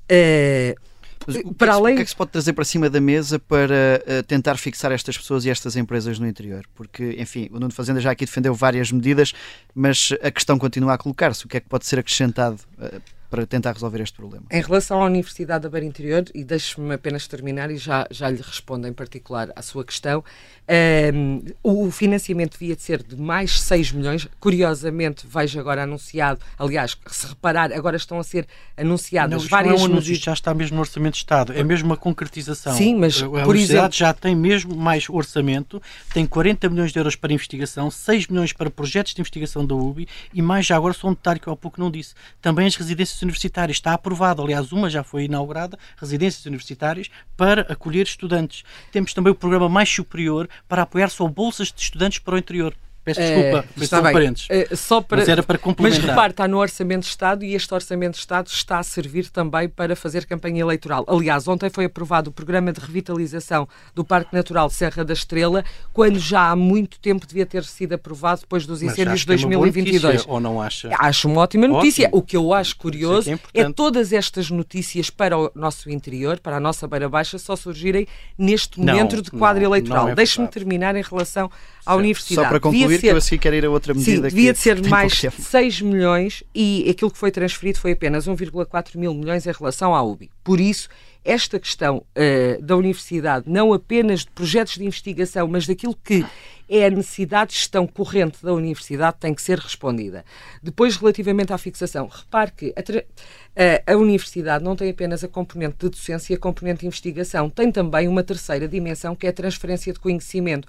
mas 1.26 1.36
o 1.36 1.54
que, 1.54 1.64
é 1.64 1.68
além... 1.68 1.94
o 1.94 1.96
que 1.96 2.02
é 2.02 2.04
que 2.04 2.10
se 2.10 2.16
pode 2.16 2.30
trazer 2.32 2.52
para 2.52 2.64
cima 2.64 2.90
da 2.90 3.00
mesa 3.00 3.38
para 3.38 4.02
uh, 4.04 4.22
tentar 4.24 4.56
fixar 4.56 4.92
estas 4.92 5.16
pessoas 5.16 5.44
e 5.44 5.50
estas 5.50 5.76
empresas 5.76 6.18
no 6.18 6.26
interior? 6.26 6.64
Porque, 6.74 7.16
enfim, 7.18 7.48
o 7.50 7.58
Nuno 7.58 7.72
Fazenda 7.72 8.00
já 8.00 8.10
aqui 8.10 8.26
defendeu 8.26 8.54
várias 8.54 8.90
medidas, 8.90 9.32
mas 9.74 10.10
a 10.22 10.30
questão 10.30 10.58
continua 10.58 10.94
a 10.94 10.98
colocar-se. 10.98 11.46
O 11.46 11.48
que 11.48 11.56
é 11.56 11.60
que 11.60 11.68
pode 11.68 11.86
ser 11.86 11.98
acrescentado 11.98 12.58
uh, 12.78 13.00
para 13.32 13.46
tentar 13.46 13.72
resolver 13.72 14.02
este 14.02 14.14
problema. 14.14 14.44
Em 14.50 14.60
relação 14.60 15.02
à 15.02 15.06
Universidade 15.06 15.62
da 15.62 15.70
Beira 15.70 15.86
Interior, 15.86 16.22
e 16.34 16.44
deixe-me 16.44 16.92
apenas 16.92 17.26
terminar 17.26 17.70
e 17.70 17.78
já, 17.78 18.06
já 18.10 18.28
lhe 18.28 18.42
respondo 18.42 18.86
em 18.86 18.92
particular 18.92 19.50
à 19.56 19.62
sua 19.62 19.82
questão, 19.86 20.18
um, 20.18 20.22
ehm, 20.68 21.40
o 21.62 21.90
financiamento 21.90 22.58
devia 22.58 22.76
de 22.76 22.82
ser 22.82 23.02
de 23.02 23.16
mais 23.16 23.58
6 23.62 23.92
milhões. 23.92 24.28
Curiosamente, 24.38 25.26
vejo 25.26 25.58
agora 25.58 25.84
anunciado, 25.84 26.40
aliás, 26.58 26.94
se 27.06 27.26
reparar, 27.26 27.72
agora 27.72 27.96
estão 27.96 28.18
a 28.18 28.22
ser 28.22 28.46
anunciadas 28.76 29.44
não, 29.44 29.48
várias 29.48 29.76
não 29.76 29.78
é 29.78 29.82
um 29.88 29.92
anúncio, 29.92 30.14
já 30.14 30.34
está 30.34 30.52
mesmo 30.52 30.74
no 30.74 30.82
Orçamento 30.82 31.14
de 31.14 31.20
Estado, 31.20 31.54
é 31.54 31.64
mesmo 31.64 31.86
uma 31.86 31.96
concretização. 31.96 32.74
Sim, 32.76 32.96
mas 32.96 33.22
a, 33.22 33.24
a 33.24 33.28
por 33.28 33.54
Universidade 33.54 33.96
exemplo... 33.96 33.96
já 33.96 34.12
tem 34.12 34.36
mesmo 34.36 34.76
mais 34.76 35.08
orçamento, 35.08 35.80
tem 36.12 36.26
40 36.26 36.68
milhões 36.68 36.92
de 36.92 36.98
euros 36.98 37.16
para 37.16 37.32
investigação, 37.32 37.90
6 37.90 38.26
milhões 38.26 38.52
para 38.52 38.68
projetos 38.68 39.14
de 39.14 39.22
investigação 39.22 39.64
da 39.64 39.74
UBI 39.74 40.06
e 40.34 40.42
mais 40.42 40.66
já 40.66 40.76
agora 40.76 40.92
só 40.92 41.08
um 41.08 41.14
detalhe 41.14 41.40
que 41.40 41.46
eu 41.46 41.54
há 41.54 41.56
pouco 41.56 41.80
não 41.80 41.90
disse. 41.90 42.12
Também 42.42 42.66
as 42.66 42.76
residências 42.76 43.21
universitárias. 43.22 43.76
Está 43.76 43.94
aprovado, 43.94 44.42
aliás, 44.42 44.72
uma 44.72 44.90
já 44.90 45.02
foi 45.02 45.24
inaugurada, 45.24 45.78
residências 45.96 46.44
universitárias, 46.46 47.08
para 47.36 47.62
acolher 47.62 48.06
estudantes. 48.06 48.64
Temos 48.90 49.14
também 49.14 49.32
o 49.32 49.36
programa 49.36 49.68
mais 49.68 49.88
superior 49.88 50.48
para 50.68 50.82
apoiar 50.82 51.08
só 51.08 51.26
bolsas 51.26 51.72
de 51.72 51.80
estudantes 51.80 52.18
para 52.18 52.34
o 52.34 52.38
interior 52.38 52.74
Peço 53.04 53.20
desculpa, 53.20 53.66
uh, 53.66 53.82
está 53.82 54.00
bem. 54.00 54.12
parentes. 54.12 54.48
Uh, 54.48 54.76
só 54.76 55.00
para, 55.00 55.18
mas 55.18 55.28
era 55.28 55.42
para 55.42 55.58
complementar. 55.58 56.00
Mas 56.00 56.08
repare, 56.08 56.30
está 56.30 56.46
no 56.46 56.58
Orçamento 56.58 57.02
de 57.02 57.08
Estado 57.08 57.44
e 57.44 57.54
este 57.54 57.74
Orçamento 57.74 58.12
de 58.12 58.20
Estado 58.20 58.46
está 58.46 58.78
a 58.78 58.82
servir 58.82 59.28
também 59.28 59.68
para 59.68 59.96
fazer 59.96 60.24
campanha 60.24 60.60
eleitoral. 60.60 61.04
Aliás, 61.08 61.48
ontem 61.48 61.68
foi 61.68 61.86
aprovado 61.86 62.30
o 62.30 62.32
Programa 62.32 62.72
de 62.72 62.78
Revitalização 62.78 63.68
do 63.92 64.04
Parque 64.04 64.32
Natural 64.32 64.70
Serra 64.70 65.04
da 65.04 65.12
Estrela, 65.12 65.64
quando 65.92 66.18
já 66.20 66.50
há 66.50 66.56
muito 66.56 67.00
tempo 67.00 67.26
devia 67.26 67.44
ter 67.44 67.64
sido 67.64 67.94
aprovado 67.94 68.42
depois 68.42 68.66
dos 68.66 68.82
incêndios 68.82 69.20
de 69.20 69.26
2022. 69.26 70.04
É 70.04 70.06
notícia, 70.06 70.30
ou 70.30 70.38
não 70.38 70.62
acha? 70.62 70.90
Acho 70.96 71.28
uma 71.28 71.40
ótima 71.40 71.66
notícia. 71.66 72.06
Ótimo. 72.06 72.18
O 72.18 72.22
que 72.22 72.36
eu 72.36 72.54
acho 72.54 72.76
curioso 72.76 73.32
é, 73.32 73.38
é, 73.62 73.72
todas 73.72 74.12
estas 74.12 74.48
notícias 74.48 75.10
para 75.10 75.36
o 75.36 75.50
nosso 75.56 75.90
interior, 75.90 76.38
para 76.38 76.56
a 76.56 76.60
nossa 76.60 76.86
beira 76.86 77.08
baixa, 77.08 77.36
só 77.36 77.56
surgirem 77.56 78.06
neste 78.38 78.78
momento 78.78 79.16
não, 79.16 79.22
de 79.22 79.30
quadro 79.32 79.62
não, 79.62 79.70
eleitoral. 79.70 80.08
É 80.10 80.14
Deixe-me 80.14 80.46
terminar 80.46 80.94
em 80.94 81.02
relação 81.02 81.50
à 81.84 81.96
universidade. 81.96 82.46
Só 82.46 82.48
para 82.48 82.60
concluir, 82.60 82.91
ser, 82.96 83.06
que 83.06 83.12
eu 83.12 83.16
assim 83.16 83.38
quero 83.38 83.56
ir 83.56 83.64
a 83.64 83.70
outra 83.70 83.94
medida. 83.94 84.28
Sim, 84.28 84.34
devia 84.36 84.52
de 84.52 84.58
ser 84.58 84.86
mais 84.88 85.22
6 85.38 85.80
milhões 85.82 86.42
e 86.54 86.86
aquilo 86.90 87.10
que 87.10 87.18
foi 87.18 87.30
transferido 87.30 87.78
foi 87.78 87.92
apenas 87.92 88.26
1,4 88.26 88.96
mil 88.96 89.14
milhões 89.14 89.46
em 89.46 89.52
relação 89.52 89.94
à 89.94 90.02
UBI. 90.02 90.30
Por 90.42 90.60
isso, 90.60 90.88
esta 91.24 91.58
questão 91.58 91.98
uh, 91.98 92.62
da 92.62 92.76
universidade, 92.76 93.48
não 93.48 93.72
apenas 93.72 94.20
de 94.20 94.30
projetos 94.30 94.74
de 94.74 94.84
investigação, 94.84 95.46
mas 95.46 95.66
daquilo 95.66 95.96
que 96.02 96.24
é 96.68 96.86
a 96.86 96.90
necessidade 96.90 97.52
de 97.52 97.58
gestão 97.58 97.86
corrente 97.86 98.42
da 98.42 98.52
universidade, 98.52 99.18
tem 99.20 99.34
que 99.34 99.42
ser 99.42 99.58
respondida. 99.58 100.24
Depois, 100.62 100.96
relativamente 100.96 101.52
à 101.52 101.58
fixação, 101.58 102.08
repare 102.08 102.50
que 102.56 102.74
a, 102.74 103.92
a, 103.92 103.96
universidade 103.96 104.64
não 104.64 104.74
tem 104.74 104.90
apenas 104.90 105.22
a 105.22 105.28
componente 105.28 105.76
de 105.78 105.90
docência 105.90 106.32
e 106.32 106.36
a 106.36 106.38
componente 106.38 106.80
de 106.80 106.86
investigação, 106.86 107.50
tem 107.50 107.70
também 107.70 108.08
uma 108.08 108.22
terceira 108.22 108.66
dimensão 108.66 109.14
que 109.14 109.26
é 109.26 109.30
a 109.30 109.32
transferência 109.32 109.92
de 109.92 110.00
conhecimento. 110.00 110.66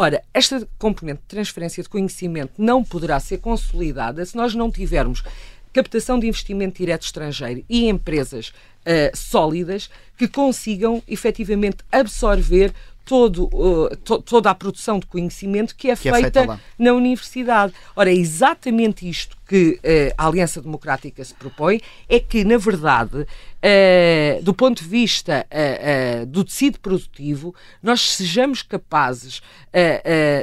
Ora, 0.00 0.22
esta 0.32 0.64
componente 0.78 1.22
de 1.22 1.26
transferência 1.26 1.82
de 1.82 1.88
conhecimento 1.88 2.52
não 2.56 2.84
poderá 2.84 3.18
ser 3.18 3.38
consolidada 3.38 4.24
se 4.24 4.36
nós 4.36 4.54
não 4.54 4.70
tivermos 4.70 5.24
captação 5.72 6.20
de 6.20 6.28
investimento 6.28 6.78
direto 6.78 7.02
estrangeiro 7.02 7.64
e 7.68 7.88
empresas 7.88 8.50
uh, 8.50 9.16
sólidas 9.16 9.90
que 10.16 10.28
consigam 10.28 11.02
efetivamente 11.08 11.78
absorver 11.90 12.72
todo, 13.04 13.46
uh, 13.46 13.96
to, 13.96 14.22
toda 14.22 14.50
a 14.50 14.54
produção 14.54 15.00
de 15.00 15.06
conhecimento 15.06 15.74
que 15.74 15.90
é, 15.90 15.96
que 15.96 16.02
feita, 16.02 16.16
é 16.42 16.46
feita 16.46 16.60
na 16.78 16.92
universidade. 16.92 17.72
Ora, 17.96 18.08
é 18.08 18.14
exatamente 18.14 19.08
isto 19.08 19.36
que 19.48 19.80
uh, 19.82 20.14
a 20.18 20.26
Aliança 20.26 20.60
Democrática 20.60 21.24
se 21.24 21.32
propõe, 21.32 21.80
é 22.06 22.20
que, 22.20 22.44
na 22.44 22.58
verdade, 22.58 23.20
uh, 23.22 24.42
do 24.42 24.52
ponto 24.52 24.82
de 24.82 24.88
vista 24.88 25.46
uh, 25.50 26.26
do 26.26 26.44
tecido 26.44 26.78
produtivo, 26.78 27.54
nós 27.82 28.12
sejamos 28.12 28.62
capazes 28.62 29.40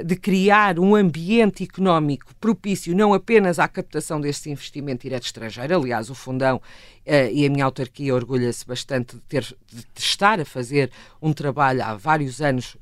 de 0.05 0.15
criar 0.15 0.79
um 0.79 0.95
ambiente 0.95 1.63
económico 1.63 2.33
propício 2.39 2.95
não 2.95 3.13
apenas 3.13 3.59
à 3.59 3.67
captação 3.67 4.21
desse 4.21 4.49
investimento 4.49 5.01
direto 5.01 5.25
estrangeiro, 5.25 5.75
aliás, 5.75 6.09
o 6.09 6.15
Fundão 6.15 6.61
e 7.33 7.45
a 7.45 7.49
minha 7.49 7.65
autarquia 7.65 8.15
orgulha-se 8.15 8.65
bastante 8.65 9.15
de, 9.15 9.21
ter, 9.23 9.43
de 9.43 9.83
estar 9.97 10.39
a 10.39 10.45
fazer 10.45 10.89
um 11.21 11.33
trabalho 11.33 11.83
há 11.83 11.95
vários 11.95 12.39
anos 12.39 12.77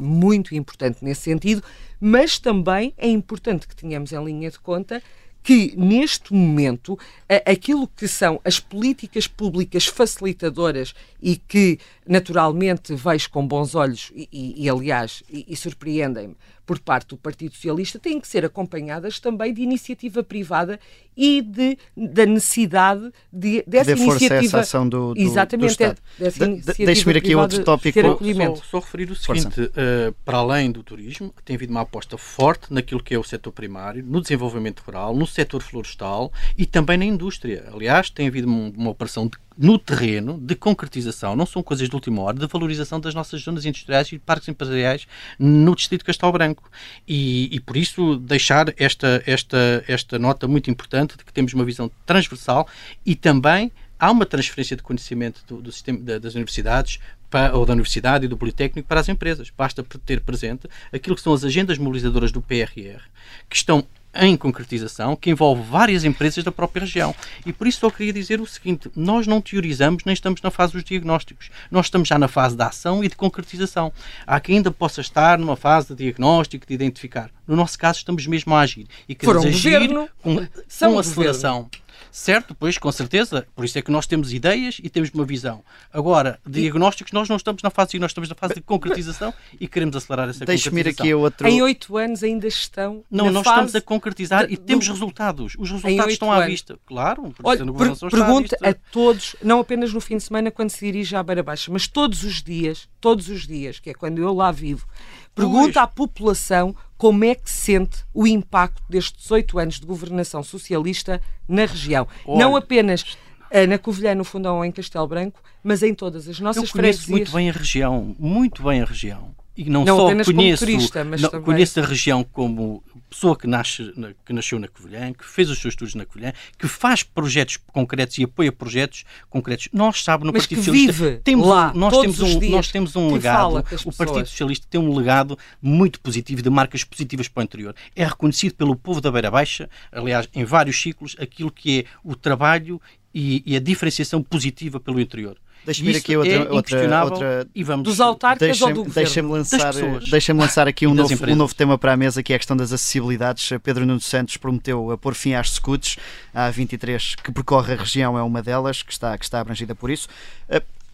muito 0.00 0.54
importante 0.54 0.98
nesse 1.02 1.22
sentido, 1.22 1.64
mas 1.98 2.38
também 2.38 2.94
é 2.96 3.08
importante 3.08 3.66
que 3.66 3.74
tenhamos 3.74 4.12
em 4.12 4.24
linha 4.24 4.50
de 4.50 4.60
conta 4.60 5.02
que, 5.42 5.74
neste 5.76 6.32
momento, 6.32 6.98
aquilo 7.44 7.88
que 7.88 8.06
são 8.06 8.40
as 8.44 8.60
políticas 8.60 9.26
públicas 9.26 9.86
facilitadoras 9.86 10.94
e 11.20 11.36
que, 11.36 11.78
naturalmente, 12.06 12.94
vejo 12.94 13.30
com 13.30 13.46
bons 13.46 13.74
olhos 13.74 14.12
e, 14.14 14.28
e, 14.64 14.68
aliás, 14.68 15.22
e, 15.28 15.44
e 15.48 15.56
surpreendem-me 15.56 16.36
por 16.64 16.78
parte 16.78 17.08
do 17.08 17.16
Partido 17.16 17.54
Socialista, 17.54 17.98
têm 17.98 18.20
que 18.20 18.28
ser 18.28 18.44
acompanhadas 18.44 19.18
também 19.18 19.52
de 19.52 19.62
iniciativa 19.62 20.22
privada 20.22 20.78
e 21.16 21.42
de, 21.42 21.76
da 21.96 22.24
necessidade 22.24 23.12
de, 23.32 23.62
dessa 23.66 23.94
de 23.94 24.02
iniciativa. 24.02 24.44
Essa 24.44 24.60
ação 24.60 24.88
do, 24.88 25.14
do, 25.14 25.20
exatamente, 25.20 25.76
do 25.76 25.94
dessa 26.18 26.44
iniciativa 26.44 26.86
Deixe-me 26.86 27.18
aqui 27.18 27.34
outro 27.34 27.62
tópico. 27.64 28.00
Só, 28.00 28.64
só, 28.64 28.78
referir 28.78 29.10
o 29.10 29.16
seguinte: 29.16 29.60
uh, 29.60 30.12
para 30.24 30.38
além 30.38 30.70
do 30.70 30.82
turismo, 30.82 31.34
tem 31.44 31.56
havido 31.56 31.72
uma 31.72 31.82
aposta 31.82 32.16
forte 32.16 32.72
naquilo 32.72 33.02
que 33.02 33.14
é 33.14 33.18
o 33.18 33.24
setor 33.24 33.52
primário, 33.52 34.04
no 34.04 34.20
desenvolvimento 34.20 34.80
rural, 34.80 35.14
no 35.14 35.26
setor 35.26 35.62
florestal 35.62 36.32
e 36.56 36.64
também 36.64 36.96
na 36.96 37.04
indústria. 37.04 37.68
Aliás, 37.72 38.08
tem 38.08 38.28
havido 38.28 38.46
uma, 38.46 38.70
uma 38.70 38.90
operação 38.90 39.26
de 39.26 39.36
no 39.56 39.78
terreno 39.78 40.38
de 40.38 40.54
concretização, 40.54 41.36
não 41.36 41.46
são 41.46 41.62
coisas 41.62 41.88
de 41.88 41.94
última 41.94 42.22
hora, 42.22 42.38
de 42.38 42.46
valorização 42.46 43.00
das 43.00 43.14
nossas 43.14 43.42
zonas 43.42 43.64
industriais 43.64 44.10
e 44.12 44.18
parques 44.18 44.48
empresariais 44.48 45.06
no 45.38 45.74
Distrito 45.74 46.00
de 46.00 46.06
Castelo 46.06 46.32
Branco. 46.32 46.70
E, 47.06 47.54
e, 47.54 47.60
por 47.60 47.76
isso 47.76 48.16
deixar 48.16 48.72
esta, 48.76 49.22
esta, 49.26 49.84
esta 49.86 50.18
nota 50.18 50.48
muito 50.48 50.70
importante 50.70 51.16
de 51.16 51.24
que 51.24 51.32
temos 51.32 51.52
uma 51.52 51.64
visão 51.64 51.90
transversal 52.06 52.66
e 53.04 53.14
também 53.14 53.72
há 53.98 54.10
uma 54.10 54.26
transferência 54.26 54.76
de 54.76 54.82
conhecimento 54.82 55.42
do, 55.46 55.62
do 55.62 55.70
sistema 55.70 55.98
das 56.18 56.34
universidades 56.34 56.98
para, 57.30 57.56
ou 57.56 57.64
da 57.64 57.72
universidade 57.72 58.24
e 58.24 58.28
do 58.28 58.36
Politécnico 58.36 58.88
para 58.88 59.00
as 59.00 59.08
empresas. 59.08 59.50
Basta 59.56 59.84
ter 60.04 60.20
presente 60.20 60.68
aquilo 60.92 61.14
que 61.14 61.22
são 61.22 61.32
as 61.32 61.44
agendas 61.44 61.78
mobilizadoras 61.78 62.32
do 62.32 62.42
PRR, 62.42 63.00
que 63.48 63.56
estão 63.56 63.86
em 64.14 64.36
concretização 64.36 65.16
que 65.16 65.30
envolve 65.30 65.62
várias 65.62 66.04
empresas 66.04 66.44
da 66.44 66.52
própria 66.52 66.80
região. 66.80 67.14
E 67.46 67.52
por 67.52 67.66
isso 67.66 67.80
só 67.80 67.90
queria 67.90 68.12
dizer 68.12 68.40
o 68.40 68.46
seguinte: 68.46 68.90
nós 68.94 69.26
não 69.26 69.40
teorizamos 69.40 70.04
nem 70.04 70.12
estamos 70.12 70.40
na 70.42 70.50
fase 70.50 70.72
dos 70.72 70.84
diagnósticos. 70.84 71.50
Nós 71.70 71.86
estamos 71.86 72.08
já 72.08 72.18
na 72.18 72.28
fase 72.28 72.56
da 72.56 72.66
ação 72.66 73.02
e 73.02 73.08
de 73.08 73.16
concretização. 73.16 73.92
Há 74.26 74.40
quem 74.40 74.56
ainda 74.56 74.70
possa 74.70 75.00
estar 75.00 75.38
numa 75.38 75.56
fase 75.56 75.88
de 75.88 76.04
diagnóstico, 76.04 76.66
de 76.66 76.74
identificar. 76.74 77.30
No 77.46 77.56
nosso 77.56 77.78
caso, 77.78 77.98
estamos 77.98 78.26
mesmo 78.26 78.54
a 78.54 78.60
agir. 78.60 78.86
E 79.08 79.14
queremos 79.14 79.46
agir 79.46 79.72
governo, 79.72 80.08
com, 80.22 80.36
com 80.36 80.98
aceleração. 80.98 81.62
Governo. 81.62 81.81
Certo, 82.12 82.54
pois, 82.54 82.76
com 82.76 82.92
certeza. 82.92 83.46
Por 83.56 83.64
isso 83.64 83.78
é 83.78 83.82
que 83.82 83.90
nós 83.90 84.06
temos 84.06 84.34
ideias 84.34 84.78
e 84.82 84.90
temos 84.90 85.08
uma 85.14 85.24
visão. 85.24 85.64
Agora, 85.90 86.38
diagnósticos, 86.46 87.10
nós 87.12 87.26
não 87.26 87.36
estamos 87.36 87.62
na 87.62 87.70
fase 87.70 87.98
nós 87.98 88.10
estamos 88.10 88.28
na 88.28 88.34
fase 88.34 88.54
de 88.54 88.60
concretização 88.60 89.32
e 89.58 89.66
queremos 89.66 89.96
acelerar 89.96 90.28
essa 90.28 90.40
concretização. 90.40 90.78
Ir 90.78 90.88
aqui 90.88 91.10
a 91.10 91.16
outro... 91.16 91.48
Em 91.48 91.62
oito 91.62 91.96
anos 91.96 92.22
ainda 92.22 92.46
estão 92.46 93.02
Não, 93.10 93.30
nós 93.30 93.44
fase... 93.44 93.48
estamos 93.48 93.74
a 93.76 93.80
concretizar 93.80 94.46
de... 94.46 94.54
e 94.54 94.56
temos 94.58 94.86
resultados. 94.86 95.54
Os 95.58 95.70
resultados 95.70 96.12
estão 96.12 96.30
à 96.30 96.44
vista. 96.44 96.78
Claro. 96.84 97.34
Olha, 97.42 97.64
per 97.64 98.10
pergunta 98.10 98.58
a 98.62 98.74
todos, 98.74 99.34
não 99.42 99.60
apenas 99.60 99.92
no 99.92 100.00
fim 100.00 100.18
de 100.18 100.22
semana 100.22 100.50
quando 100.50 100.68
se 100.68 100.84
dirige 100.84 101.16
à 101.16 101.22
Beira 101.22 101.42
Baixa, 101.42 101.72
mas 101.72 101.88
todos 101.88 102.24
os 102.24 102.42
dias, 102.42 102.88
todos 103.00 103.28
os 103.28 103.46
dias, 103.46 103.80
que 103.80 103.88
é 103.88 103.94
quando 103.94 104.18
eu 104.18 104.34
lá 104.34 104.52
vivo, 104.52 104.86
pergunta 105.34 105.82
à 105.82 105.86
população 105.86 106.74
como 106.96 107.24
é 107.24 107.34
que 107.34 107.50
sente 107.50 108.04
o 108.14 108.26
impacto 108.26 108.82
destes 108.88 109.30
oito 109.30 109.58
anos 109.58 109.80
de 109.80 109.86
governação 109.86 110.42
socialista 110.42 111.20
na 111.48 111.64
região. 111.64 112.06
Olha, 112.24 112.38
Não 112.38 112.56
apenas 112.56 113.16
eh, 113.50 113.66
na 113.66 113.78
Covilhã, 113.78 114.14
no 114.14 114.24
Fundão 114.24 114.56
ou 114.56 114.64
em 114.64 114.70
Castelo 114.70 115.06
Branco, 115.06 115.40
mas 115.62 115.82
em 115.82 115.94
todas 115.94 116.28
as 116.28 116.38
nossas 116.40 116.62
eu 116.62 116.68
conheço 116.70 117.02
freguesias. 117.02 117.08
muito 117.08 117.32
bem 117.32 117.50
a 117.50 117.52
região, 117.52 118.16
muito 118.18 118.62
bem 118.62 118.82
a 118.82 118.84
região. 118.84 119.34
E 119.56 119.68
não, 119.68 119.84
não 119.84 119.96
só 119.96 120.32
conheço, 120.32 120.64
turista, 120.64 121.04
não, 121.04 121.28
também... 121.28 121.44
conheço 121.44 121.78
a 121.78 121.84
região 121.84 122.24
como 122.24 122.82
pessoa 123.12 123.36
que, 123.36 123.46
nasce, 123.46 123.92
que 124.24 124.32
nasceu 124.32 124.58
na 124.58 124.66
Covilhã, 124.66 125.12
que 125.12 125.24
fez 125.24 125.50
os 125.50 125.58
seus 125.58 125.72
estudos 125.74 125.94
na 125.94 126.06
Covilhã, 126.06 126.32
que 126.58 126.66
faz 126.66 127.02
projetos 127.02 127.58
concretos 127.58 128.18
e 128.18 128.24
apoia 128.24 128.50
projetos 128.50 129.04
concretos. 129.28 129.68
Nós 129.72 130.02
sabemos 130.02 130.26
no 130.28 130.32
Mas 130.32 130.42
Partido 130.42 130.64
Socialista 130.64 131.20
temos, 131.22 131.46
lá, 131.46 131.72
nós, 131.74 131.96
temos 131.98 132.20
um, 132.20 132.50
nós 132.50 132.72
temos 132.72 132.96
um 132.96 133.12
legado. 133.12 133.64
O 133.84 133.92
Partido 133.92 134.26
Socialista 134.26 134.66
tem 134.68 134.80
um 134.80 134.96
legado 134.96 135.38
muito 135.60 136.00
positivo, 136.00 136.42
de 136.42 136.50
marcas 136.50 136.82
positivas 136.82 137.28
para 137.28 137.42
o 137.42 137.44
interior. 137.44 137.74
É 137.94 138.04
reconhecido 138.04 138.54
pelo 138.54 138.74
povo 138.74 139.00
da 139.00 139.10
Beira 139.10 139.30
Baixa, 139.30 139.68
aliás, 139.92 140.28
em 140.34 140.44
vários 140.44 140.80
ciclos, 140.80 141.14
aquilo 141.18 141.50
que 141.50 141.80
é 141.80 141.84
o 142.02 142.16
trabalho 142.16 142.80
e, 143.14 143.42
e 143.44 143.56
a 143.56 143.60
diferenciação 143.60 144.22
positiva 144.22 144.80
pelo 144.80 144.98
interior. 144.98 145.36
Deixa-me 145.64 145.96
aqui 145.96 146.16
outra, 146.16 146.32
é 146.32 146.50
outra, 146.50 147.04
outra... 147.04 147.48
E 147.54 147.62
vamos... 147.62 147.84
Dos 147.84 148.00
autarcas 148.00 148.40
deixa, 148.40 148.64
ou 148.64 148.72
do 148.72 148.84
governo? 148.84 148.94
Deixa-me 148.94 149.30
lançar, 149.30 149.74
deixa 150.10 150.34
lançar 150.34 150.68
aqui 150.68 150.86
um 150.86 150.94
novo, 150.94 151.14
um 151.26 151.36
novo 151.36 151.54
tema 151.54 151.78
para 151.78 151.92
a 151.92 151.96
mesa, 151.96 152.22
que 152.22 152.32
é 152.32 152.36
a 152.36 152.38
questão 152.38 152.56
das 152.56 152.72
acessibilidades. 152.72 153.48
Pedro 153.62 153.86
Nuno 153.86 154.00
Santos 154.00 154.36
prometeu 154.36 154.90
a 154.90 154.98
pôr 154.98 155.14
fim 155.14 155.34
às 155.34 155.50
scooters. 155.52 155.96
A 156.34 156.50
23 156.50 157.14
que 157.16 157.30
percorre 157.30 157.74
a 157.74 157.76
região 157.76 158.18
é 158.18 158.22
uma 158.22 158.42
delas, 158.42 158.82
que 158.82 158.92
está, 158.92 159.16
que 159.16 159.24
está 159.24 159.40
abrangida 159.40 159.74
por 159.74 159.90
isso. 159.90 160.08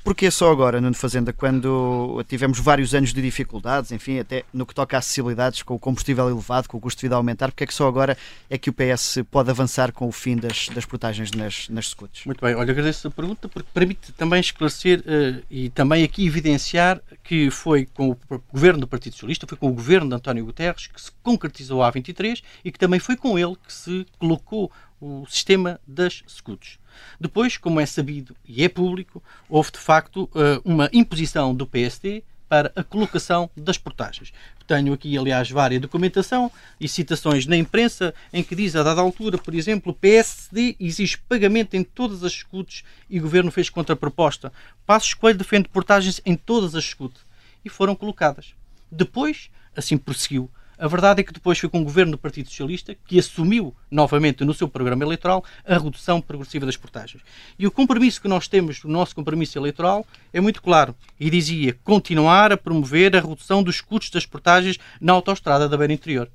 Porquê 0.05 0.31
só 0.31 0.51
agora, 0.51 0.81
Nuno 0.81 0.95
Fazenda, 0.95 1.33
quando 1.33 2.25
tivemos 2.29 2.59
vários 2.59 2.95
anos 2.95 3.13
de 3.13 3.21
dificuldades, 3.21 3.93
enfim, 3.93 4.19
até 4.19 4.45
no 4.53 4.65
que 4.65 4.75
toca 4.75 4.97
a 4.97 4.99
acessibilidades, 4.99 5.63
com 5.63 5.75
o 5.75 5.79
combustível 5.79 6.31
elevado, 6.31 6.69
com 6.69 6.79
o 6.79 6.81
custo 6.81 7.01
de 7.01 7.07
vida 7.07 7.15
a 7.15 7.19
aumentar, 7.19 7.49
porque 7.49 7.65
é 7.65 7.67
que 7.67 7.75
só 7.75 7.87
agora 7.87 8.17
é 8.49 8.57
que 8.57 8.71
o 8.71 8.73
PS 8.73 9.19
pode 9.31 9.51
avançar 9.51 9.93
com 9.93 10.09
o 10.09 10.13
fim 10.13 10.37
das, 10.37 10.69
das 10.71 10.85
portagens 10.85 11.31
nas, 11.33 11.69
nas 11.69 11.89
scooters? 11.89 12.25
Muito 12.25 12.45
bem, 12.45 12.55
olha, 12.55 12.71
agradeço 12.71 13.09
a 13.09 13.11
pergunta, 13.11 13.49
porque 13.49 13.69
permite 13.75 14.13
também 14.13 14.41
esclarecer 14.41 15.01
uh, 15.01 15.45
e 15.51 15.69
também 15.71 16.05
aqui 16.05 16.27
evidenciar 16.27 17.01
que 17.23 17.51
foi 17.51 17.85
com 17.85 18.11
o 18.11 18.43
governo 18.51 18.81
do 18.81 18.89
Partido 18.89 19.13
Socialista, 19.13 19.47
foi 19.47 19.59
com 19.59 19.69
o 19.69 19.73
governo 19.73 20.09
de 20.09 20.15
António 20.15 20.45
Guterres 20.45 20.87
que 20.87 21.01
se 21.01 21.11
concretizou 21.23 21.83
a 21.83 21.93
A23 21.93 22.43
e 22.65 22.73
que 22.73 22.79
também 22.79 22.99
foi 22.99 23.17
com 23.17 23.39
ele 23.39 23.57
que 23.57 23.73
se 23.73 24.07
colocou 24.19 24.73
o 25.01 25.27
sistema 25.29 25.81
das 25.87 26.23
scooters. 26.29 26.79
Depois, 27.21 27.57
como 27.57 27.81
é 27.81 27.87
sabido 27.87 28.37
e 28.47 28.65
é 28.65 28.69
público, 28.69 29.23
houve 29.49 29.73
de 29.73 29.79
facto 29.79 30.29
eh, 30.35 30.61
uma 30.65 30.89
imposição 30.93 31.55
do 31.55 31.67
PSD 31.67 32.23
para 32.49 32.73
a 32.75 32.83
colocação 32.83 33.51
das 33.57 33.77
portagens. 33.77 34.33
Tenho 34.67 34.93
aqui, 34.93 35.17
aliás, 35.17 35.51
várias 35.51 35.81
documentação 35.81 36.51
e 36.81 36.89
citações 36.89 37.47
na 37.47 37.57
imprensa 37.57 38.15
em 38.33 38.43
que 38.43 38.55
diz, 38.55 38.75
a 38.75 38.83
dada 38.83 39.01
altura, 39.01 39.39
por 39.39 39.55
exemplo, 39.55 39.93
o 39.93 39.95
PSD 39.95 40.77
exige 40.79 41.19
pagamento 41.29 41.75
em 41.75 41.85
todas 41.85 42.25
as 42.25 42.33
escutas 42.33 42.85
e 43.09 43.19
o 43.19 43.23
Governo 43.23 43.51
fez 43.51 43.71
contraproposta. 43.71 44.53
Passos 44.87 45.15
Coelho 45.15 45.39
defende 45.39 45.69
portagens 45.69 46.21
em 46.25 46.37
todas 46.37 46.75
as 46.75 46.85
escutas. 46.85 47.23
E 47.65 47.69
foram 47.69 47.95
colocadas. 47.95 48.55
Depois, 48.91 49.51
assim 49.77 49.99
prosseguiu. 49.99 50.51
A 50.79 50.87
verdade 50.87 51.21
é 51.21 51.25
que 51.25 51.33
depois 51.33 51.59
foi 51.59 51.69
com 51.69 51.81
o 51.81 51.85
governo 51.85 52.12
do 52.12 52.19
Partido 52.19 52.49
Socialista 52.49 52.95
que 53.05 53.19
assumiu 53.19 53.75
novamente 53.91 54.45
no 54.45 54.55
seu 54.55 54.69
programa 54.69 55.03
eleitoral 55.03 55.45
a 55.67 55.77
redução 55.77 56.21
progressiva 56.21 56.64
das 56.64 56.77
portagens. 56.77 57.21
E 57.59 57.67
o 57.67 57.71
compromisso 57.71 58.23
que 58.23 58.29
nós 58.29 58.47
temos, 58.47 58.85
o 58.85 58.88
nosso 58.88 59.12
compromisso 59.12 59.59
eleitoral, 59.59 60.07
é 60.33 60.41
muito 60.41 60.62
claro 60.62 60.95
e 61.19 61.29
dizia 61.29 61.77
continuar 61.83 62.53
a 62.53 62.57
promover 62.57 63.17
a 63.17 63.21
redução 63.21 63.61
dos 63.61 63.81
custos 63.81 64.11
das 64.11 64.25
portagens 64.25 64.79
na 65.01 65.12
autoestrada 65.12 65.69
da 65.69 65.77
Beira 65.77 65.93
Interior. 65.93 66.31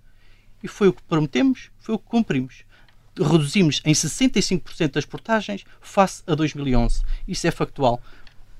E 0.61 0.67
foi 0.67 0.89
o 0.89 0.93
que 0.93 1.03
prometemos, 1.03 1.69
foi 1.79 1.95
o 1.95 1.99
que 1.99 2.05
cumprimos. 2.05 2.65
Reduzimos 3.17 3.81
em 3.85 3.93
65% 3.93 4.91
das 4.91 5.05
portagens 5.05 5.63
face 5.79 6.21
a 6.27 6.35
2011. 6.35 7.01
Isso 7.25 7.47
é 7.47 7.51
factual. 7.51 8.01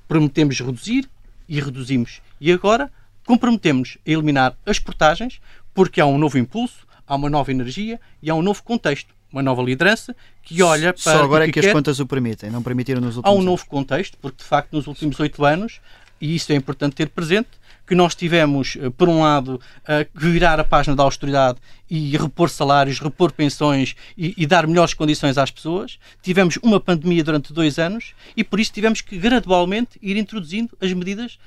Prometemos 0.08 0.58
reduzir 0.60 1.10
e 1.46 1.60
reduzimos. 1.60 2.22
E 2.40 2.50
agora 2.50 2.90
comprometemos 3.26 3.98
a 4.06 4.10
eliminar 4.10 4.56
as 4.66 4.78
portagens, 4.78 5.40
porque 5.74 6.00
há 6.00 6.06
um 6.06 6.16
novo 6.16 6.38
impulso, 6.38 6.86
há 7.06 7.14
uma 7.14 7.28
nova 7.28 7.50
energia 7.50 8.00
e 8.22 8.30
há 8.30 8.34
um 8.34 8.42
novo 8.42 8.62
contexto, 8.62 9.14
uma 9.30 9.42
nova 9.42 9.62
liderança 9.62 10.14
que 10.42 10.62
olha 10.62 10.92
para. 10.92 11.02
Só 11.02 11.22
agora 11.22 11.44
é 11.44 11.46
que, 11.48 11.60
que 11.60 11.66
as 11.66 11.72
contas 11.72 11.98
o 11.98 12.06
permitem, 12.06 12.50
não 12.50 12.62
permitiram 12.62 13.00
nos 13.00 13.16
últimos 13.16 13.30
Há 13.30 13.32
um 13.32 13.40
anos. 13.40 13.46
novo 13.46 13.66
contexto, 13.66 14.16
porque 14.18 14.38
de 14.38 14.44
facto 14.44 14.72
nos 14.72 14.86
últimos 14.86 15.18
oito 15.20 15.44
anos, 15.44 15.80
e 16.20 16.34
isso 16.34 16.52
é 16.52 16.54
importante 16.54 16.94
ter 16.94 17.08
presente, 17.08 17.48
que 17.86 17.94
nós 17.94 18.14
tivemos, 18.14 18.76
eh, 18.80 18.90
por 18.90 19.08
um 19.08 19.20
lado, 19.20 19.60
a 19.86 20.06
virar 20.14 20.58
a 20.58 20.64
página 20.64 20.96
da 20.96 21.02
austeridade 21.02 21.58
e 21.90 22.16
repor 22.16 22.48
salários, 22.48 22.98
repor 22.98 23.30
pensões 23.30 23.94
e, 24.16 24.34
e, 24.36 24.46
dar 24.46 24.66
melhores 24.66 24.94
condições 24.94 25.36
às 25.36 25.50
pessoas. 25.50 25.98
Tivemos 26.22 26.58
uma 26.62 26.80
pandemia 26.80 27.22
durante 27.22 27.52
dois 27.52 27.78
anos 27.78 28.14
e 28.36 28.42
por 28.42 28.58
isso 28.58 28.72
tivemos 28.72 29.02
que 29.02 29.18
gradualmente 29.18 29.98
ir 30.00 30.16
introduzindo 30.16 30.76
as 30.80 30.92
medidas 30.94 31.38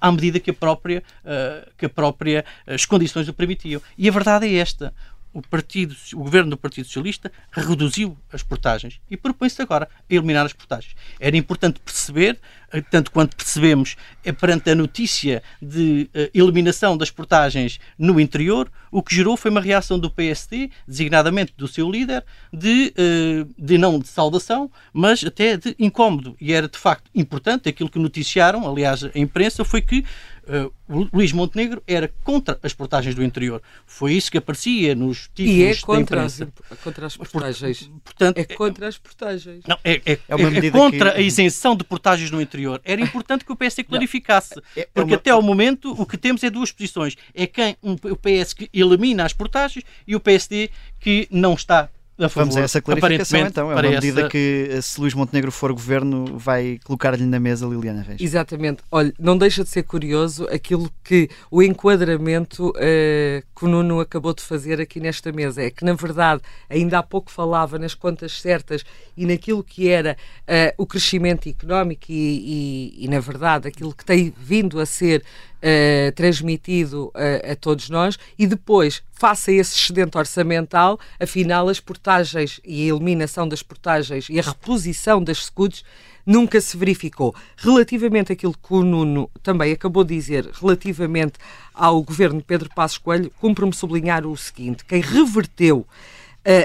à 0.00 0.12
medida 0.12 0.40
que 0.40 0.50
a 0.50 0.54
própria, 0.54 1.02
uh, 1.24 1.70
que 1.76 1.86
a 1.86 1.88
própria 1.88 2.44
as 2.66 2.84
condições 2.84 3.28
o 3.28 3.32
permitiam. 3.32 3.80
E 3.96 4.08
a 4.08 4.12
verdade 4.12 4.46
é 4.46 4.54
esta. 4.56 4.94
O, 5.32 5.42
partido, 5.42 5.96
o 6.12 6.18
governo 6.18 6.50
do 6.50 6.56
Partido 6.56 6.86
Socialista 6.86 7.32
reduziu 7.50 8.16
as 8.32 8.44
portagens 8.44 9.00
e 9.10 9.16
propõe-se 9.16 9.60
agora 9.60 9.88
a 9.92 10.14
eliminar 10.14 10.46
as 10.46 10.52
portagens. 10.52 10.94
Era 11.18 11.36
importante 11.36 11.80
perceber 11.80 12.38
tanto 12.82 13.10
quanto 13.10 13.36
percebemos, 13.36 13.96
é 14.24 14.32
perante 14.32 14.70
a 14.70 14.74
notícia 14.74 15.42
de 15.60 16.08
uh, 16.14 16.30
eliminação 16.34 16.96
das 16.96 17.10
portagens 17.10 17.78
no 17.98 18.18
interior, 18.18 18.70
o 18.90 19.02
que 19.02 19.14
gerou 19.14 19.36
foi 19.36 19.50
uma 19.50 19.60
reação 19.60 19.98
do 19.98 20.10
PSD, 20.10 20.70
designadamente 20.86 21.52
do 21.56 21.66
seu 21.66 21.90
líder, 21.90 22.24
de, 22.52 22.92
uh, 22.96 23.54
de 23.58 23.76
não 23.78 23.98
de 23.98 24.08
saudação, 24.08 24.70
mas 24.92 25.24
até 25.24 25.56
de 25.56 25.74
incómodo. 25.78 26.36
E 26.40 26.52
era 26.52 26.68
de 26.68 26.78
facto 26.78 27.10
importante, 27.14 27.68
aquilo 27.68 27.88
que 27.88 27.98
noticiaram, 27.98 28.68
aliás, 28.68 29.04
a 29.04 29.18
imprensa, 29.18 29.64
foi 29.64 29.80
que 29.80 30.04
uh, 30.48 30.72
Luís 31.12 31.32
Montenegro 31.32 31.82
era 31.86 32.08
contra 32.22 32.58
as 32.62 32.72
portagens 32.72 33.14
do 33.14 33.22
interior. 33.22 33.62
Foi 33.86 34.12
isso 34.12 34.30
que 34.30 34.38
aparecia 34.38 34.94
nos 34.94 35.28
títulos 35.34 35.58
e 35.58 35.64
é 35.64 35.74
contra 35.76 35.94
da 35.94 36.00
imprensa. 36.00 36.52
As, 36.70 36.78
contra 36.78 37.06
as 37.06 37.16
portagens. 37.16 37.90
Portanto, 38.04 38.38
é 38.38 38.44
contra 38.44 38.88
as 38.88 38.98
portagens. 38.98 39.64
Não, 39.66 39.78
é, 39.84 39.94
é, 40.04 40.12
é, 40.12 40.18
é 40.28 40.70
contra 40.70 41.12
que... 41.12 41.18
a 41.18 41.20
isenção 41.20 41.74
de 41.76 41.84
portagens 41.84 42.30
no 42.30 42.40
interior 42.40 42.63
era 42.84 43.00
importante 43.00 43.44
que 43.44 43.52
o 43.52 43.56
PS 43.56 43.76
clarificasse. 43.88 44.60
É, 44.76 44.80
é 44.80 44.88
porque 44.92 45.12
uma... 45.12 45.16
até 45.16 45.30
ao 45.30 45.42
momento 45.42 45.92
o 45.92 46.06
que 46.06 46.16
temos 46.16 46.42
é 46.42 46.50
duas 46.50 46.72
posições. 46.72 47.16
É 47.34 47.46
quem 47.46 47.76
um, 47.82 47.92
o 47.92 48.16
PS 48.16 48.52
que 48.52 48.68
elimina 48.72 49.24
as 49.24 49.32
portagens 49.32 49.84
e 50.06 50.14
o 50.16 50.20
PSD 50.20 50.70
que 51.00 51.28
não 51.30 51.54
está 51.54 51.88
a 52.16 52.28
favor, 52.28 52.44
Vamos 52.44 52.56
a 52.56 52.60
essa 52.60 52.80
clarificação 52.80 53.40
então. 53.40 53.72
É 53.72 53.74
uma 53.74 53.82
medida 53.82 54.20
essa... 54.20 54.28
que, 54.28 54.68
eh, 54.70 54.80
se 54.80 55.00
Luís 55.00 55.14
Montenegro 55.14 55.50
for 55.50 55.72
governo, 55.72 56.38
vai 56.38 56.78
colocar-lhe 56.84 57.26
na 57.26 57.40
mesa 57.40 57.66
Liliana 57.66 58.02
Reis. 58.02 58.20
Exatamente. 58.20 58.82
Olha, 58.90 59.12
não 59.18 59.36
deixa 59.36 59.64
de 59.64 59.70
ser 59.70 59.82
curioso 59.82 60.46
aquilo 60.48 60.88
que 61.02 61.28
o 61.50 61.60
enquadramento 61.62 62.68
uh, 62.68 63.42
que 63.56 63.64
o 63.64 63.68
Nuno 63.68 63.98
acabou 63.98 64.32
de 64.32 64.42
fazer 64.42 64.80
aqui 64.80 65.00
nesta 65.00 65.32
mesa. 65.32 65.62
É 65.62 65.70
que, 65.70 65.84
na 65.84 65.94
verdade, 65.94 66.40
ainda 66.70 66.98
há 66.98 67.02
pouco 67.02 67.32
falava 67.32 67.78
nas 67.80 67.94
contas 67.94 68.40
certas 68.40 68.84
e 69.16 69.26
naquilo 69.26 69.64
que 69.64 69.88
era 69.88 70.16
uh, 70.42 70.82
o 70.82 70.86
crescimento 70.86 71.48
económico 71.48 72.04
e, 72.08 72.92
e, 72.96 73.04
e, 73.04 73.08
na 73.08 73.18
verdade, 73.18 73.66
aquilo 73.66 73.92
que 73.92 74.04
tem 74.04 74.32
vindo 74.38 74.78
a 74.78 74.86
ser 74.86 75.24
uh, 75.64 76.12
transmitido 76.12 77.06
uh, 77.06 77.52
a 77.52 77.56
todos 77.56 77.88
nós 77.88 78.18
e 78.38 78.46
depois, 78.46 79.02
face 79.12 79.50
a 79.50 79.54
esse 79.54 79.76
excedente 79.76 80.18
orçamental, 80.18 81.00
afinal 81.18 81.68
as 81.68 81.80
portagens 81.80 82.60
e 82.62 82.84
a 82.84 82.94
eliminação 82.94 83.48
das 83.48 83.62
portagens 83.62 84.28
e 84.28 84.38
a 84.38 84.42
reposição 84.42 85.24
das 85.24 85.38
escudos 85.38 85.82
nunca 86.26 86.60
se 86.60 86.76
verificou. 86.76 87.34
Relativamente 87.56 88.32
àquilo 88.32 88.52
que 88.54 88.74
o 88.74 88.82
Nuno 88.82 89.30
também 89.42 89.72
acabou 89.72 90.04
de 90.04 90.14
dizer, 90.14 90.50
relativamente 90.60 91.34
ao 91.72 92.02
governo 92.02 92.38
de 92.38 92.44
Pedro 92.44 92.68
Passos 92.74 92.98
Coelho, 92.98 93.32
cumpre-me 93.40 93.72
sublinhar 93.72 94.26
o 94.26 94.36
seguinte: 94.36 94.84
quem 94.84 95.00
reverteu 95.00 95.86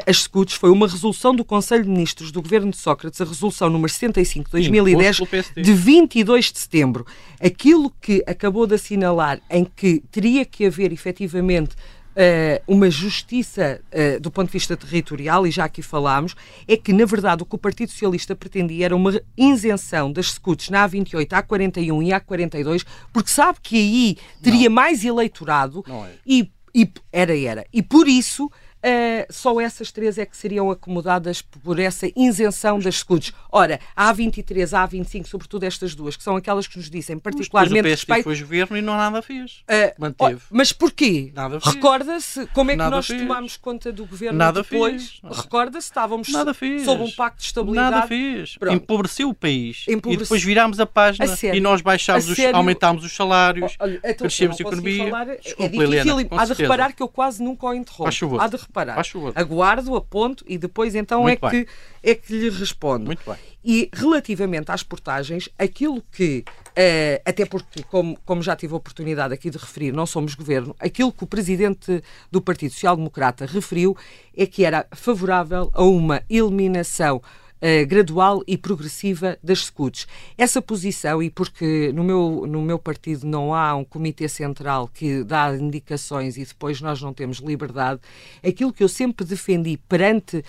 as 0.06 0.18
SCUTs 0.18 0.56
foi 0.56 0.70
uma 0.70 0.88
resolução 0.88 1.34
do 1.34 1.46
Conselho 1.46 1.84
de 1.84 1.90
Ministros 1.90 2.32
do 2.32 2.42
Governo 2.42 2.72
de 2.72 2.78
Sócrates, 2.78 3.22
a 3.22 3.26
resolução 3.26 3.70
número 3.70 3.92
65 3.92 4.46
de 4.46 4.52
2010, 4.52 5.22
de 5.56 5.74
22 5.74 6.52
de 6.52 6.60
setembro. 6.60 7.06
Aquilo 7.40 7.90
que 8.02 8.24
acabou 8.28 8.68
de 8.68 8.76
assinalar 8.76 9.40
em 9.50 9.64
que 9.64 10.04
teria 10.12 10.44
que 10.44 10.66
haver 10.66 10.92
efetivamente 10.92 11.76
Uh, 12.10 12.60
uma 12.68 12.90
justiça 12.90 13.80
uh, 13.94 14.20
do 14.20 14.30
ponto 14.30 14.48
de 14.48 14.54
vista 14.54 14.76
territorial, 14.76 15.48
e 15.48 15.52
já 15.52 15.66
aqui 15.66 15.82
falámos, 15.82 16.36
é 16.68 16.76
que, 16.76 16.92
na 16.92 17.06
verdade, 17.06 17.44
o 17.44 17.46
que 17.46 17.56
o 17.56 17.58
Partido 17.58 17.92
Socialista 17.92 18.36
pretendia 18.36 18.86
era 18.86 18.96
uma 18.96 19.22
isenção 19.38 20.12
das 20.12 20.32
SCUTs 20.34 20.70
na 20.70 20.90
A28, 20.90 21.28
A41 21.28 22.04
e 22.04 22.10
A42, 22.10 22.86
porque 23.14 23.30
sabe 23.30 23.60
que 23.62 23.78
aí 23.78 24.18
teria 24.42 24.68
Não. 24.68 24.76
mais 24.76 25.06
eleitorado 25.06 25.82
é. 25.88 26.10
e, 26.26 26.52
e 26.76 26.92
era, 27.10 27.40
era. 27.40 27.66
E 27.72 27.82
por 27.82 28.06
isso 28.08 28.52
Uh, 28.80 29.32
só 29.32 29.60
essas 29.60 29.92
três 29.92 30.18
é 30.18 30.26
que 30.26 30.38
seriam 30.38 30.72
acomodadas 30.72 31.42
por 31.42 31.80
essa 31.80 32.08
isenção 32.16 32.80
das 32.80 32.96
escudos. 32.96 33.34
Ora, 33.52 33.80
a 33.96 34.14
A23, 34.14 34.74
a 34.74 34.88
A25, 34.88 35.28
sobretudo 35.28 35.64
estas 35.64 35.94
duas, 35.94 36.16
que 36.16 36.24
são 36.24 36.38
aquelas 36.38 36.66
que 36.66 36.78
nos 36.78 36.90
dizem 36.90 37.20
particularmente 37.20 37.82
mas 37.82 37.92
o 37.92 37.96
PSP 37.96 38.14
respeito... 38.14 38.24
foi 38.24 38.40
governo 38.40 38.78
e 38.78 38.82
não 38.82 38.96
nada 38.96 39.22
fez. 39.22 39.64
Uh, 39.70 39.94
Manteve. 40.02 40.42
Oh, 40.50 40.56
mas 40.56 40.72
porquê? 40.72 41.34
Recorda-se 41.62 42.48
como 42.48 42.72
é 42.72 42.74
que 42.74 42.78
nada 42.78 42.96
nós 42.96 43.08
fez. 43.08 43.22
tomámos 43.22 43.58
conta 43.58 43.92
do 43.92 44.06
governo 44.06 44.38
nada 44.38 44.62
depois? 44.64 45.20
Recorda-se, 45.24 45.88
estávamos 45.88 46.30
nada 46.30 46.54
fez. 46.54 46.84
sob 46.86 47.04
um 47.04 47.12
pacto 47.12 47.40
de 47.40 47.46
estabilidade. 47.48 47.92
Nada 47.92 48.08
fez. 48.08 48.58
Pronto. 48.58 48.76
Empobreceu 48.76 49.30
o 49.30 49.34
país. 49.34 49.86
Empobreceu. 49.90 50.14
E 50.14 50.18
depois 50.18 50.44
virámos 50.44 50.80
a 50.80 50.86
página 50.86 51.26
a 51.26 51.56
e 51.56 51.60
nós 51.60 51.82
baixámos, 51.82 52.30
os, 52.30 52.40
aumentámos 52.54 53.04
os 53.04 53.12
salários, 53.12 53.76
oh, 53.80 53.84
olha, 53.84 53.98
então, 53.98 54.16
crescemos 54.20 54.58
a 54.58 54.62
economia. 54.62 55.10
Falar, 55.10 55.26
Desculpa, 55.26 55.64
é 55.64 55.68
difícil. 55.68 56.20
Helena, 56.20 56.42
há 56.42 56.46
de 56.46 56.54
reparar 56.54 56.94
que 56.94 57.04
eu 57.04 57.08
quase 57.08 57.44
nunca 57.44 57.68
o 57.68 57.74
interrompo. 57.74 58.40
Há 58.40 58.48
de 58.48 58.58
reparar. 58.70 58.98
Aguardo, 59.36 59.96
aponto 59.96 60.46
e 60.48 60.58
depois 60.58 60.96
então 60.96 61.28
é 61.28 61.36
que, 61.36 61.68
é 62.02 62.16
que 62.16 62.34
lhe 62.34 62.50
respondo. 62.50 63.06
Muito 63.06 63.24
bem. 63.26 63.36
E 63.64 63.90
relativamente 63.92 64.72
às 64.72 64.84
portagens, 64.84 65.50
aquilo 65.58 66.02
que, 66.12 66.46
uh, 66.48 67.22
até 67.26 67.46
porque, 67.46 67.84
como, 67.84 68.18
como 68.26 68.42
já 68.42 68.56
tive 68.56 68.74
a 68.74 68.78
oportunidade 68.78 69.34
aqui 69.34 69.50
de 69.50 69.58
referir, 69.58 69.92
não 69.92 70.06
somos 70.06 70.34
governo, 70.34 70.76
aquilo 70.80 71.12
que 71.12 71.24
o 71.24 71.28
presidente 71.28 72.02
do 72.32 72.42
Partido 72.42 72.72
Social 72.72 72.96
Democrata 72.96 73.46
referiu 73.46 73.98
é 74.36 74.46
que 74.46 74.64
era 74.64 74.88
favorável 74.94 75.70
a 75.74 75.84
uma 75.84 76.24
eliminação 76.30 77.22
uh, 77.62 77.88
gradual 77.88 78.42
e 78.48 78.58
progressiva 78.58 79.38
das 79.44 79.60
SCUTs. 79.66 80.08
Essa 80.38 80.62
posição, 80.62 81.22
e 81.22 81.30
porque 81.30 81.92
no 81.94 82.04
meu, 82.04 82.46
no 82.48 82.62
meu 82.62 82.80
partido 82.80 83.26
não 83.28 83.54
há 83.54 83.76
um 83.76 83.84
comitê 83.84 84.28
central 84.28 84.88
que 84.88 85.24
dá 85.24 85.56
indicações 85.56 86.38
e 86.38 86.46
depois 86.46 86.82
nós 86.82 87.02
não 87.02 87.14
temos 87.14 87.38
liberdade, 87.38 88.02
aquilo 88.46 88.74
que 88.74 88.84
eu 88.84 88.90
sempre 88.90 89.26
defendi 89.26 89.78
perante 89.78 90.38
uh, 90.38 90.44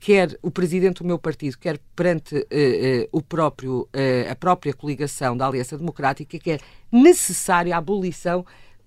quer 0.00 0.38
o 0.42 0.50
presidente 0.50 1.02
do 1.02 1.06
meu 1.06 1.18
partido, 1.18 1.58
quer 1.58 1.78
perante 1.94 2.36
uh, 2.36 3.08
o 3.12 3.22
próprio, 3.22 3.88
a 4.30 4.34
própria 4.34 4.72
coligação 4.72 5.36
da 5.36 5.46
Aliança 5.46 5.78
Democrática, 5.78 6.38
que 6.38 6.50
é 6.50 6.58
necessária 6.90 7.74
a 7.74 7.78
abolição 7.78 8.44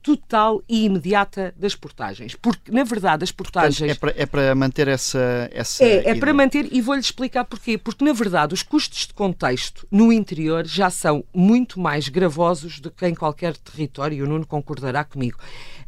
total 0.07 0.63
e 0.69 0.85
imediata 0.85 1.53
das 1.57 1.75
portagens. 1.75 2.33
Porque, 2.33 2.71
na 2.71 2.85
verdade, 2.85 3.25
as 3.25 3.31
portagens. 3.31 3.77
Portanto, 3.77 3.91
é, 3.91 3.99
para, 3.99 4.23
é 4.23 4.25
para 4.25 4.55
manter 4.55 4.87
essa. 4.87 5.49
essa 5.51 5.83
é, 5.83 5.87
é 5.87 5.99
ideia. 5.99 6.19
para 6.19 6.33
manter, 6.33 6.69
e 6.71 6.79
vou-lhe 6.79 7.01
explicar 7.01 7.43
porquê. 7.43 7.77
Porque, 7.77 8.05
na 8.05 8.13
verdade, 8.13 8.53
os 8.53 8.63
custos 8.63 9.07
de 9.07 9.13
contexto 9.13 9.85
no 9.91 10.13
interior 10.13 10.65
já 10.65 10.89
são 10.89 11.25
muito 11.33 11.77
mais 11.77 12.07
gravosos 12.07 12.79
do 12.79 12.89
que 12.89 13.05
em 13.05 13.13
qualquer 13.13 13.57
território, 13.57 14.17
e 14.17 14.21
o 14.21 14.27
Nuno 14.27 14.47
concordará 14.47 15.03
comigo. 15.03 15.37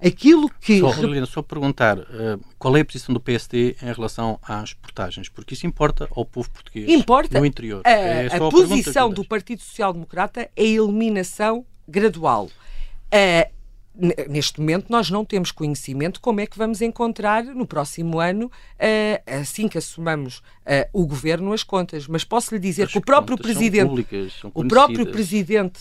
Aquilo 0.04 0.52
que. 0.60 0.82
Só, 0.82 0.92
Liliana, 0.96 1.26
só 1.26 1.42
perguntar 1.42 1.98
uh, 1.98 2.06
qual 2.58 2.76
é 2.76 2.82
a 2.82 2.86
posição 2.86 3.14
do 3.14 3.22
PSD 3.22 3.78
em 3.82 3.94
relação 3.94 4.38
às 4.44 4.74
portagens, 4.74 5.30
porque 5.30 5.54
isso 5.54 5.66
importa 5.66 6.10
ao 6.12 6.26
povo 6.26 6.50
português 6.50 6.90
importa 6.90 7.40
no 7.40 7.46
interior. 7.46 7.84
A, 7.86 7.90
é 7.90 8.28
a, 8.28 8.36
a 8.36 8.50
posição 8.50 9.10
do 9.10 9.24
Partido 9.24 9.62
Social 9.62 9.94
Democrata 9.94 10.42
é 10.42 10.62
a 10.62 10.66
eliminação 10.66 11.66
gradual 11.88 12.50
Uh, 13.10 13.59
neste 14.30 14.60
momento 14.60 14.88
nós 14.90 15.10
não 15.10 15.26
temos 15.26 15.52
conhecimento 15.52 16.22
como 16.22 16.40
é 16.40 16.46
que 16.46 16.58
vamos 16.58 16.82
encontrar 16.82 17.44
no 17.44 17.66
próximo 17.66 18.20
ano, 18.20 18.52
assim 19.26 19.68
que 19.68 19.78
assumamos 19.78 20.42
o 20.94 21.06
governo, 21.06 21.52
as 21.52 21.64
contas. 21.64 22.08
Mas 22.08 22.24
posso 22.24 22.54
lhe 22.54 22.60
dizer 22.60 22.84
as 22.84 22.92
que 22.92 22.98
o 22.98 23.02
próprio 23.02 23.38
presidente, 23.38 23.90
públicas, 23.90 24.34
o 24.54 24.66
próprio 24.66 25.06
presidente, 25.12 25.80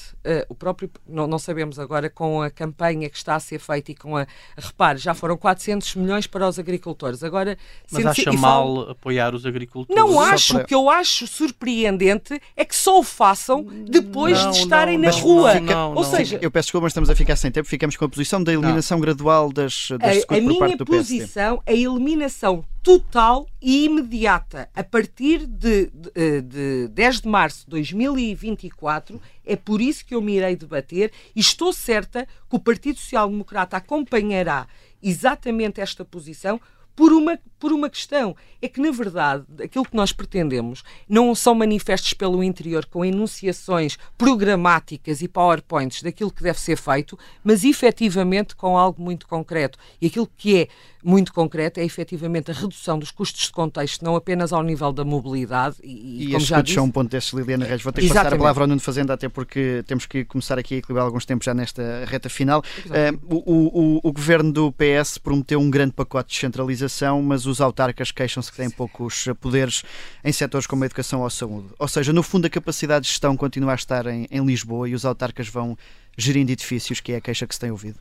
o 0.49 0.55
próprio 0.55 0.91
não, 1.07 1.27
não, 1.27 1.39
sabemos 1.39 1.79
agora 1.79 2.11
com 2.11 2.43
a 2.43 2.51
campanha 2.51 3.09
que 3.09 3.17
está 3.17 3.35
a 3.35 3.41
ser 3.41 3.59
feita 3.59 3.93
e 3.93 3.95
com 3.95 4.17
a 4.17 4.27
repare 4.57 4.99
já 4.99 5.15
foram 5.15 5.37
400 5.37 5.95
milhões 5.95 6.27
para 6.27 6.49
os 6.49 6.59
agricultores. 6.59 7.23
Agora, 7.23 7.57
mas 7.91 8.05
acha 8.05 8.33
mal 8.33 8.91
apoiar 8.91 9.35
os 9.35 9.47
agricultores? 9.47 9.97
Não 9.97 10.21
acho. 10.21 10.55
Para... 10.55 10.65
O 10.65 10.67
que 10.67 10.75
eu 10.75 10.91
acho 10.91 11.27
surpreendente 11.27 12.41
é 12.57 12.65
que 12.65 12.75
só 12.75 12.99
o 12.99 13.03
façam 13.03 13.63
depois 13.63 14.43
não, 14.43 14.51
de 14.51 14.59
estarem 14.59 14.99
não, 14.99 15.11
na 15.11 15.17
rua. 15.17 15.53
Fica, 15.53 15.87
Ou 15.87 16.05
seja, 16.05 16.39
eu 16.43 16.51
peço 16.51 16.67
desculpa, 16.67 16.85
mas 16.85 16.91
estamos 16.91 17.11
a 17.11 17.15
ficar 17.15 17.37
sem 17.37 17.51
tempo. 17.51 17.69
Ficamos 17.69 17.97
com 17.99 18.05
a 18.05 18.09
posição 18.09 18.43
da 18.43 18.53
eliminação 18.53 18.97
não. 18.97 19.03
gradual 19.03 19.53
das, 19.53 19.89
das 19.99 20.25
a, 20.29 20.37
a 20.37 20.41
minha 20.41 20.79
posição, 20.79 21.61
a 21.67 21.73
eliminação 21.73 22.65
total 22.81 23.49
e 23.61 23.85
imediata 23.85 24.71
a 24.75 24.85
partir 24.85 25.45
de, 25.47 25.87
de, 25.87 26.11
eh, 26.15 26.41
de 26.41 26.89
10 26.89 27.23
de 27.23 27.29
março 27.29 27.65
de 27.65 27.71
2024. 27.71 29.21
É 29.45 29.57
por 29.57 29.81
isso 29.81 30.07
que 30.07 30.15
eu 30.15 30.23
me 30.23 30.37
irei 30.37 30.55
debater 30.55 31.13
e 31.35 31.41
estou 31.41 31.73
certa 31.73 32.25
que 32.25 32.57
o 32.57 32.61
Partido 32.61 32.99
Social 33.01 33.29
Democrata 33.29 33.77
acompanhará 33.77 34.69
exatamente 35.03 35.81
esta 35.81 36.05
posição 36.05 36.61
por 36.95 37.13
uma, 37.13 37.39
por 37.59 37.73
uma 37.73 37.91
questão. 37.91 38.37
É 38.61 38.69
que, 38.69 38.81
na 38.81 38.91
verdade, 38.91 39.45
aquilo 39.63 39.85
que 39.85 39.95
nós 39.97 40.13
pretendemos 40.13 40.83
não 41.09 41.35
são 41.35 41.55
manifestos 41.55 42.13
pelo 42.13 42.43
interior 42.43 42.85
com 42.87 43.05
enunciações 43.05 43.97
programáticas 44.17 45.23
e 45.23 45.29
powerpoints 45.29 46.03
daquilo 46.03 46.33
que 46.33 46.43
deve 46.43 46.59
ser 46.59 46.77
feito, 46.77 47.17
mas 47.45 47.63
efetivamente 47.63 48.57
com 48.57 48.77
algo 48.77 49.01
muito 49.01 49.29
concreto. 49.29 49.79
E 50.01 50.07
aquilo 50.09 50.29
que 50.37 50.63
é 50.63 50.69
muito 51.03 51.33
concreto 51.33 51.81
é 51.81 51.85
efetivamente 51.85 52.51
a 52.51 52.55
redução 52.55 52.99
dos 52.99 53.11
custos 53.11 53.47
de 53.47 53.53
contexto, 53.53 54.05
não 54.05 54.17
apenas 54.17 54.53
ao 54.53 54.63
nível 54.63 54.93
da 54.93 55.05
mobilidade. 55.05 55.77
E, 55.83 56.25
e 56.25 56.33
como 56.33 56.45
já 56.45 56.61
disse, 56.61 56.75
são 56.75 56.85
um 56.85 56.91
ponto 56.91 57.11
destes, 57.11 57.33
Liliana 57.33 57.65
Reis. 57.65 57.83
Vou 57.83 57.93
ter 57.93 58.01
que 58.01 58.07
Exatamente. 58.07 58.25
passar 58.25 58.37
a 58.37 58.39
palavra 58.39 58.65
ao 58.65 58.69
Nuno 58.69 58.81
Fazenda, 58.81 59.15
até 59.15 59.29
porque 59.29 59.83
temos 59.87 60.07
que 60.07 60.25
começar 60.25 60.59
aqui 60.59 60.75
a 60.75 60.79
equilibrar 60.79 61.07
alguns 61.07 61.25
tempos 61.25 61.45
já 61.45 61.55
nesta 61.55 62.05
reta 62.07 62.29
final. 62.29 62.63
Uh, 62.87 63.35
o, 63.35 63.97
o, 63.97 64.01
o, 64.09 64.13
governo 64.13 64.53
do 64.53 64.73
PS 64.73 65.19
prometeu 65.19 65.61
um 65.61 65.71
grande 65.71 65.93
pacote 65.93 66.29
de 66.29 66.35
descentralização, 66.35 67.23
mas 67.23 67.47
os 67.49 67.61
autarcas 67.61 68.13
queixam-se 68.13 68.51
que 68.51 68.57
têm 68.57 68.71
poucos 68.71 69.25
poderes 69.41 69.83
em 70.23 70.33
setores 70.33 70.67
como 70.67 70.85
a 70.85 70.87
educação 70.87 71.21
ou 71.21 71.27
a 71.27 71.31
saúde. 71.31 71.69
Ou 71.79 71.89
seja, 71.89 72.13
no 72.13 72.23
fundo, 72.23 72.47
a 72.47 72.51
capacidade 72.51 73.05
de 73.05 73.11
gestão 73.11 73.37
continua 73.37 73.73
a 73.73 73.75
estar 73.75 74.07
em, 74.07 74.27
em 74.31 74.45
Lisboa 74.45 74.89
e 74.89 74.95
os 74.95 75.05
autarcas 75.05 75.49
vão 75.49 75.77
gerindo 76.17 76.51
edifícios, 76.51 77.01
que 77.01 77.13
é 77.13 77.17
a 77.17 77.21
queixa 77.21 77.47
que 77.47 77.55
se 77.55 77.61
tem 77.61 77.71
ouvido. 77.71 77.99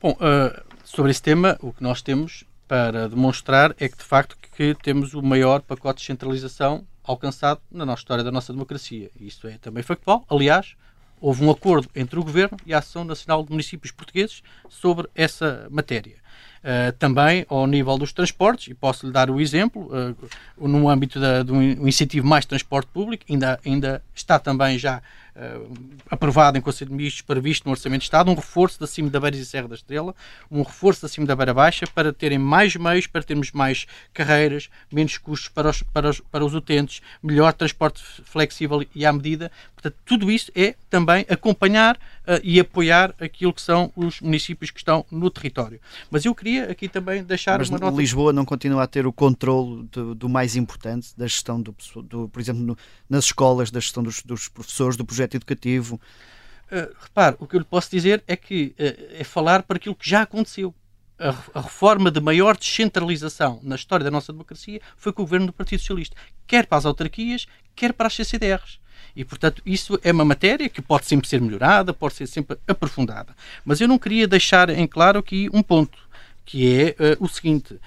Bom, 0.00 0.12
uh, 0.12 0.62
sobre 0.84 1.10
esse 1.10 1.22
tema, 1.22 1.56
o 1.60 1.72
que 1.72 1.82
nós 1.82 2.02
temos 2.02 2.44
para 2.68 3.08
demonstrar 3.08 3.74
é 3.78 3.88
que, 3.88 3.96
de 3.96 4.04
facto, 4.04 4.36
que 4.56 4.74
temos 4.82 5.14
o 5.14 5.22
maior 5.22 5.62
pacote 5.62 6.00
de 6.00 6.06
centralização 6.06 6.86
alcançado 7.02 7.60
na 7.70 7.84
nossa 7.84 8.00
história 8.00 8.24
da 8.24 8.32
nossa 8.32 8.52
democracia. 8.52 9.10
Isto 9.20 9.46
é 9.46 9.58
também 9.58 9.82
factual. 9.82 10.24
Aliás, 10.28 10.74
houve 11.20 11.44
um 11.44 11.50
acordo 11.50 11.88
entre 11.94 12.18
o 12.18 12.24
Governo 12.24 12.58
e 12.66 12.74
a 12.74 12.78
Ação 12.78 13.04
Nacional 13.04 13.42
de 13.44 13.50
Municípios 13.50 13.92
Portugueses 13.92 14.42
sobre 14.68 15.08
essa 15.14 15.66
matéria. 15.70 16.16
Uh, 16.64 16.92
também 16.92 17.44
ao 17.50 17.66
nível 17.66 17.98
dos 17.98 18.10
transportes, 18.10 18.68
e 18.68 18.74
posso 18.74 19.04
lhe 19.04 19.12
dar 19.12 19.28
o 19.28 19.38
exemplo, 19.38 19.86
uh, 19.92 20.66
no 20.66 20.88
âmbito 20.88 21.20
da, 21.20 21.42
do 21.42 21.62
incentivo 21.62 22.26
mais 22.26 22.46
transporte 22.46 22.88
público, 22.90 23.22
ainda, 23.28 23.60
ainda 23.66 24.02
está 24.14 24.38
também 24.38 24.78
já 24.78 25.02
uh, 25.36 25.74
aprovado 26.08 26.56
em 26.56 26.62
Conselho 26.62 26.88
de 26.88 26.96
Ministros, 26.96 27.20
previsto 27.20 27.66
no 27.66 27.72
Orçamento 27.72 28.00
de 28.00 28.04
Estado, 28.06 28.30
um 28.30 28.34
reforço 28.34 28.80
da 28.80 28.86
cima 28.86 29.10
da 29.10 29.20
Beira 29.20 29.36
e 29.36 29.44
Serra 29.44 29.68
da 29.68 29.74
Estrela, 29.74 30.14
um 30.50 30.62
reforço 30.62 31.02
da 31.02 31.08
cima 31.08 31.26
da 31.26 31.36
Beira 31.36 31.52
Baixa, 31.52 31.86
para 31.86 32.14
terem 32.14 32.38
mais 32.38 32.74
meios, 32.76 33.06
para 33.06 33.22
termos 33.22 33.52
mais 33.52 33.86
carreiras, 34.14 34.70
menos 34.90 35.18
custos 35.18 35.50
para 35.50 35.68
os, 35.68 35.82
para 35.82 36.08
os, 36.08 36.20
para 36.20 36.44
os 36.46 36.54
utentes, 36.54 37.02
melhor 37.22 37.52
transporte 37.52 38.02
flexível 38.24 38.82
e 38.94 39.04
à 39.04 39.12
medida. 39.12 39.52
Portanto, 39.74 39.96
tudo 40.06 40.30
isso 40.30 40.50
é 40.54 40.74
também 40.88 41.26
acompanhar 41.28 41.98
e 42.42 42.60
apoiar 42.60 43.14
aquilo 43.20 43.52
que 43.52 43.60
são 43.60 43.92
os 43.94 44.20
municípios 44.20 44.70
que 44.70 44.78
estão 44.78 45.04
no 45.10 45.28
território. 45.28 45.80
Mas 46.10 46.24
eu 46.24 46.34
queria 46.34 46.70
aqui 46.70 46.88
também 46.88 47.22
deixar 47.22 47.58
Mas 47.58 47.68
uma 47.68 47.78
nota... 47.78 47.96
Lisboa 47.96 48.32
não 48.32 48.44
continua 48.44 48.82
a 48.82 48.86
ter 48.86 49.06
o 49.06 49.12
controle 49.12 49.82
do, 49.90 50.14
do 50.14 50.28
mais 50.28 50.56
importante, 50.56 51.08
da 51.16 51.26
gestão, 51.26 51.60
do, 51.60 51.74
do 52.02 52.28
por 52.28 52.40
exemplo, 52.40 52.62
no, 52.62 52.78
nas 53.10 53.26
escolas, 53.26 53.70
da 53.70 53.80
gestão 53.80 54.02
dos, 54.02 54.22
dos 54.22 54.48
professores, 54.48 54.96
do 54.96 55.04
projeto 55.04 55.24
projeto 55.24 55.34
educativo. 55.34 56.00
Uh, 56.66 56.94
repare, 57.00 57.36
o 57.38 57.46
que 57.46 57.56
eu 57.56 57.60
lhe 57.60 57.66
posso 57.66 57.90
dizer 57.90 58.22
é 58.26 58.36
que 58.36 58.74
uh, 58.78 59.20
é 59.20 59.24
falar 59.24 59.62
para 59.62 59.76
aquilo 59.76 59.94
que 59.94 60.08
já 60.08 60.22
aconteceu. 60.22 60.74
A, 61.16 61.28
a, 61.58 61.60
reforma 61.60 62.10
de 62.10 62.20
maior 62.20 62.56
descentralização 62.56 63.60
na 63.62 63.76
história 63.76 64.02
da 64.02 64.10
nossa 64.10 64.32
democracia 64.32 64.80
foi 64.96 65.12
com 65.12 65.22
o 65.22 65.24
governo 65.24 65.46
do 65.46 65.52
Partido 65.52 65.78
Socialista, 65.78 66.16
quer 66.44 66.66
para 66.66 66.78
as 66.78 66.84
autarquias, 66.84 67.46
quer 67.76 67.92
para 67.92 68.08
as 68.08 68.14
CCDRs. 68.14 68.80
E, 69.14 69.24
portanto, 69.24 69.62
isso 69.64 69.98
é 70.02 70.12
uma 70.12 70.24
matéria 70.24 70.68
que 70.68 70.82
pode 70.82 71.06
sempre 71.06 71.28
ser 71.28 71.40
melhorada, 71.40 71.92
pode 71.92 72.14
ser 72.14 72.26
sempre 72.26 72.56
aprofundada. 72.66 73.34
Mas 73.64 73.80
eu 73.80 73.88
não 73.88 73.98
queria 73.98 74.26
deixar 74.26 74.70
em 74.70 74.86
claro 74.86 75.18
aqui 75.18 75.48
um 75.52 75.62
ponto, 75.62 75.98
que 76.44 76.80
é 76.80 76.90
uh, 76.90 77.24
o 77.24 77.28
seguinte: 77.28 77.78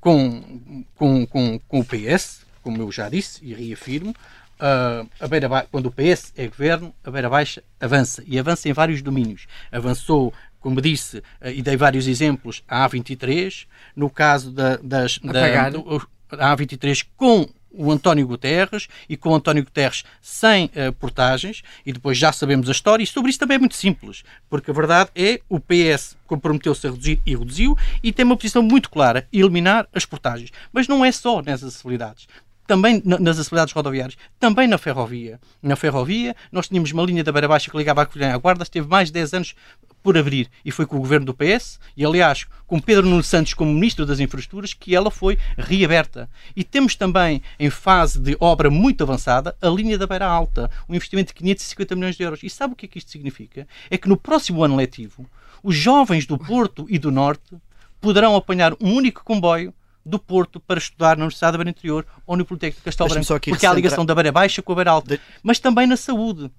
com, 0.00 0.84
com, 0.94 1.26
com, 1.26 1.60
com 1.68 1.80
o 1.80 1.84
PS, 1.84 2.42
como 2.62 2.80
eu 2.80 2.90
já 2.92 3.08
disse 3.08 3.44
e 3.44 3.52
reafirmo, 3.52 4.14
uh, 4.62 5.08
a 5.18 5.28
beira 5.28 5.48
quando 5.70 5.86
o 5.86 5.90
PS 5.90 6.32
é 6.36 6.46
governo, 6.46 6.94
a 7.04 7.10
beira 7.10 7.28
baixa 7.28 7.62
avança 7.80 8.22
e 8.26 8.38
avança 8.38 8.68
em 8.68 8.72
vários 8.72 9.02
domínios. 9.02 9.46
Avançou, 9.70 10.32
como 10.60 10.80
disse, 10.80 11.18
uh, 11.18 11.48
e 11.52 11.60
dei 11.60 11.76
vários 11.76 12.06
exemplos, 12.06 12.62
a 12.68 12.88
A23, 12.88 13.66
no 13.96 14.08
caso 14.08 14.52
da, 14.52 14.76
das, 14.76 15.18
da, 15.18 15.70
do, 15.70 16.08
a 16.30 16.56
A23 16.56 17.04
com 17.16 17.48
o 17.72 17.90
António 17.90 18.26
Guterres 18.26 18.88
e 19.08 19.16
com 19.16 19.30
o 19.30 19.34
António 19.34 19.64
Guterres 19.64 20.04
sem 20.20 20.66
uh, 20.66 20.92
portagens 20.92 21.62
e 21.84 21.92
depois 21.92 22.18
já 22.18 22.32
sabemos 22.32 22.68
a 22.68 22.72
história 22.72 23.02
e 23.02 23.06
sobre 23.06 23.30
isso 23.30 23.38
também 23.38 23.56
é 23.56 23.58
muito 23.58 23.74
simples 23.74 24.22
porque 24.48 24.70
a 24.70 24.74
verdade 24.74 25.10
é 25.14 25.40
o 25.48 25.58
PS 25.58 26.16
comprometeu-se 26.26 26.86
a 26.86 26.90
reduzir 26.90 27.20
e 27.26 27.36
reduziu 27.36 27.76
e 28.02 28.12
tem 28.12 28.24
uma 28.24 28.36
posição 28.36 28.62
muito 28.62 28.90
clara, 28.90 29.26
eliminar 29.32 29.86
as 29.94 30.04
portagens 30.04 30.50
mas 30.72 30.88
não 30.88 31.04
é 31.04 31.12
só 31.12 31.42
nessas 31.42 31.68
acessibilidades 31.68 32.26
também 32.66 33.02
nas 33.04 33.36
acessibilidades 33.36 33.74
rodoviárias, 33.74 34.16
também 34.38 34.66
na 34.66 34.78
ferrovia. 34.78 35.40
Na 35.62 35.76
ferrovia, 35.76 36.34
nós 36.50 36.68
tínhamos 36.68 36.92
uma 36.92 37.02
linha 37.02 37.24
da 37.24 37.32
Beira 37.32 37.48
Baixa 37.48 37.70
que 37.70 37.76
ligava 37.76 38.02
a 38.02 38.06
Covilhã 38.06 38.32
à 38.32 38.38
Guarda, 38.38 38.62
esteve 38.62 38.88
mais 38.88 39.08
de 39.08 39.14
10 39.14 39.34
anos 39.34 39.54
por 40.02 40.18
abrir 40.18 40.50
e 40.64 40.70
foi 40.70 40.86
com 40.86 40.96
o 40.96 41.00
governo 41.00 41.26
do 41.26 41.34
PS 41.34 41.78
e, 41.96 42.04
aliás, 42.04 42.46
com 42.66 42.80
Pedro 42.80 43.06
Nuno 43.06 43.22
Santos 43.22 43.54
como 43.54 43.72
Ministro 43.72 44.04
das 44.04 44.20
Infraestruturas 44.20 44.74
que 44.74 44.94
ela 44.94 45.10
foi 45.10 45.38
reaberta. 45.56 46.28
E 46.56 46.64
temos 46.64 46.96
também, 46.96 47.42
em 47.58 47.70
fase 47.70 48.18
de 48.18 48.36
obra 48.40 48.70
muito 48.70 49.04
avançada, 49.04 49.56
a 49.60 49.68
linha 49.68 49.96
da 49.96 50.06
Beira 50.06 50.26
Alta, 50.26 50.70
um 50.88 50.94
investimento 50.94 51.28
de 51.28 51.34
550 51.34 51.94
milhões 51.94 52.16
de 52.16 52.22
euros. 52.22 52.42
E 52.42 52.50
sabe 52.50 52.72
o 52.72 52.76
que 52.76 52.86
é 52.86 52.88
que 52.88 52.98
isto 52.98 53.10
significa? 53.10 53.66
É 53.90 53.96
que 53.96 54.08
no 54.08 54.16
próximo 54.16 54.64
ano 54.64 54.76
letivo, 54.76 55.26
os 55.62 55.76
jovens 55.76 56.26
do 56.26 56.36
Porto 56.36 56.86
e 56.88 56.98
do 56.98 57.10
Norte 57.10 57.56
poderão 58.00 58.34
apanhar 58.34 58.74
um 58.80 58.94
único 58.94 59.22
comboio 59.22 59.72
do 60.04 60.18
Porto 60.18 60.58
para 60.58 60.78
estudar 60.78 61.16
na 61.16 61.24
Universidade 61.24 61.52
da 61.52 61.58
Beira 61.58 61.70
Interior 61.70 62.04
ou 62.26 62.36
no 62.36 62.44
Politécnico 62.44 62.80
de 62.80 62.84
Castelo 62.84 63.08
Branco, 63.08 63.40
porque 63.48 63.64
há 63.64 63.70
a 63.70 63.74
ligação 63.74 64.04
da 64.04 64.14
Beira 64.14 64.32
Baixa 64.32 64.60
com 64.60 64.72
a 64.72 64.74
Beira 64.74 64.90
Alta, 64.90 65.16
de... 65.16 65.22
mas 65.42 65.60
também 65.60 65.86
na 65.86 65.96
saúde 65.96 66.50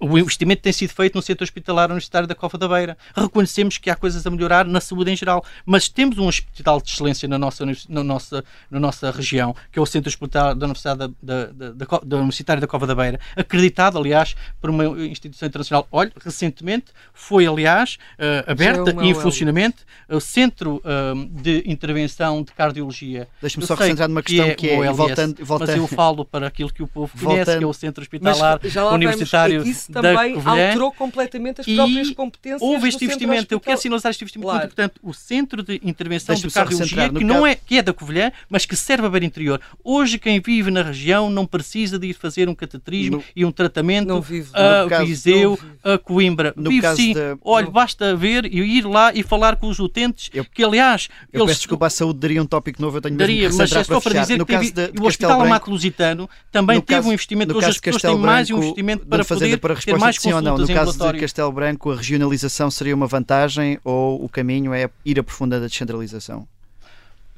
o 0.00 0.18
investimento 0.18 0.62
tem 0.62 0.72
sido 0.72 0.92
feito 0.92 1.14
no 1.14 1.22
centro 1.22 1.44
hospitalar 1.44 1.86
universitário 1.90 2.28
da 2.28 2.34
Cova 2.34 2.58
da 2.58 2.68
Beira. 2.68 2.96
Reconhecemos 3.14 3.78
que 3.78 3.88
há 3.88 3.96
coisas 3.96 4.26
a 4.26 4.30
melhorar 4.30 4.66
na 4.66 4.80
saúde 4.80 5.10
em 5.10 5.16
geral, 5.16 5.44
mas 5.64 5.88
temos 5.88 6.18
um 6.18 6.26
hospital 6.26 6.80
de 6.80 6.90
excelência 6.90 7.28
na 7.28 7.38
nossa, 7.38 7.64
na 7.88 8.04
nossa, 8.04 8.44
na 8.70 8.78
nossa 8.78 9.10
região, 9.10 9.54
que 9.72 9.78
é 9.78 9.82
o 9.82 9.86
centro 9.86 10.08
hospitalar 10.08 10.54
da 10.54 10.66
Universidade 10.66 11.14
da, 11.22 11.46
da, 11.46 11.72
da, 11.72 12.00
da, 12.04 12.16
Universitária 12.16 12.60
da 12.60 12.66
Cova 12.66 12.86
da 12.86 12.94
Beira, 12.94 13.18
acreditado, 13.34 13.96
aliás, 13.98 14.36
por 14.60 14.70
uma 14.70 14.84
instituição 15.06 15.46
internacional. 15.46 15.88
Olha, 15.90 16.12
recentemente 16.22 16.86
foi, 17.14 17.46
aliás, 17.46 17.98
uh, 18.18 18.50
aberta 18.50 18.94
e 19.02 19.08
em 19.08 19.14
funcionamento 19.14 19.84
o 20.08 20.20
Centro 20.20 20.76
uh, 20.84 21.26
de 21.42 21.62
Intervenção 21.66 22.42
de 22.42 22.52
Cardiologia. 22.52 23.28
Deixe-me 23.40 23.64
só 23.66 23.74
recentrar 23.74 24.08
numa 24.08 24.22
questão 24.22 24.46
que 24.46 24.52
é, 24.52 24.54
que 24.54 24.70
é 24.70 24.92
voltando, 24.92 25.44
voltando, 25.44 25.68
mas 25.68 25.76
eu 25.76 25.86
falo 25.86 26.24
para 26.24 26.46
aquilo 26.46 26.72
que 26.72 26.82
o 26.82 26.86
povo 26.86 27.12
conhece, 27.12 27.36
voltando, 27.36 27.58
que 27.58 27.64
é 27.64 27.66
o 27.66 27.72
Centro 27.72 28.02
Hospitalar 28.06 28.60
Universitário 28.92 29.64
também 29.92 30.36
alterou 30.44 30.92
completamente 30.92 31.60
as 31.60 31.66
próprias 31.66 32.10
competências. 32.10 32.62
Houve 32.62 32.88
este 32.88 33.04
investimento, 33.04 33.52
eu 33.54 33.60
quero 33.60 33.80
sinalizar 33.80 34.10
este 34.10 34.24
investimento, 34.24 34.50
claro. 34.50 34.66
portanto, 34.66 35.00
o 35.02 35.12
Centro 35.12 35.62
de 35.62 35.80
Intervenção 35.82 36.34
de 36.34 36.50
Cardiologia, 36.50 37.08
que, 37.10 37.24
não 37.24 37.46
é, 37.46 37.54
que 37.54 37.78
é 37.78 37.82
da 37.82 37.92
Covilhã, 37.92 38.32
mas 38.48 38.64
que 38.66 38.76
serve 38.76 39.06
a 39.06 39.10
Beira 39.10 39.26
Interior. 39.26 39.60
Hoje, 39.82 40.18
quem 40.18 40.40
vive 40.40 40.70
na 40.70 40.82
região 40.82 41.30
não 41.30 41.46
precisa 41.46 41.98
de 41.98 42.08
ir 42.08 42.14
fazer 42.14 42.48
um 42.48 42.54
cateterismo 42.54 43.16
no, 43.18 43.24
e 43.34 43.44
um 43.44 43.52
tratamento 43.52 44.20
vive, 44.20 44.50
a 44.52 45.02
Viseu, 45.02 45.58
a 45.82 45.98
Coimbra. 45.98 46.52
No 46.56 46.70
vive 46.70 46.94
sim. 46.94 47.12
De, 47.12 47.20
Olha, 47.42 47.66
no... 47.66 47.72
basta 47.72 48.14
ver 48.16 48.44
e 48.46 48.58
ir 48.60 48.86
lá 48.86 49.12
e 49.14 49.22
falar 49.22 49.56
com 49.56 49.68
os 49.68 49.78
utentes, 49.78 50.30
eu, 50.32 50.44
que 50.44 50.62
aliás... 50.62 51.08
Eu 51.32 51.40
eles... 51.40 51.50
peço 51.50 51.60
desculpa, 51.60 51.86
a 51.86 51.90
saúde 51.90 52.18
daria 52.18 52.42
um 52.42 52.46
tópico 52.46 52.80
novo, 52.80 52.98
eu 52.98 53.00
tenho 53.00 53.16
daria, 53.16 53.50
mas 53.52 53.72
é 53.72 53.84
só 53.84 54.00
para 54.00 54.20
dizer 54.20 54.44
que 54.44 54.72
teve, 54.72 55.00
o 55.00 55.06
Hospital 55.06 55.40
Amato 55.40 55.70
Lusitano 55.70 56.28
também 56.50 56.80
teve 56.80 57.08
um 57.08 57.12
investimento, 57.12 57.56
hoje 57.56 57.70
as 57.70 57.78
pessoas 57.78 58.02
têm 58.02 58.18
mais 58.18 58.50
um 58.50 58.58
investimento 58.58 59.06
para 59.06 59.24
poder 59.24 59.58
ter 59.84 59.98
mais 59.98 60.16
sim 60.16 60.32
ou 60.32 60.42
não. 60.42 60.58
No 60.58 60.66
caso 60.66 61.12
de. 61.12 61.20
Castelo 61.20 61.52
Branco, 61.52 61.92
a 61.92 61.96
regionalização 61.96 62.70
seria 62.70 62.94
uma 62.94 63.06
vantagem 63.06 63.78
ou 63.84 64.24
o 64.24 64.28
caminho 64.28 64.72
é 64.72 64.88
ir 65.04 65.18
aprofundando 65.18 65.64
a 65.64 65.68
descentralização? 65.68 66.46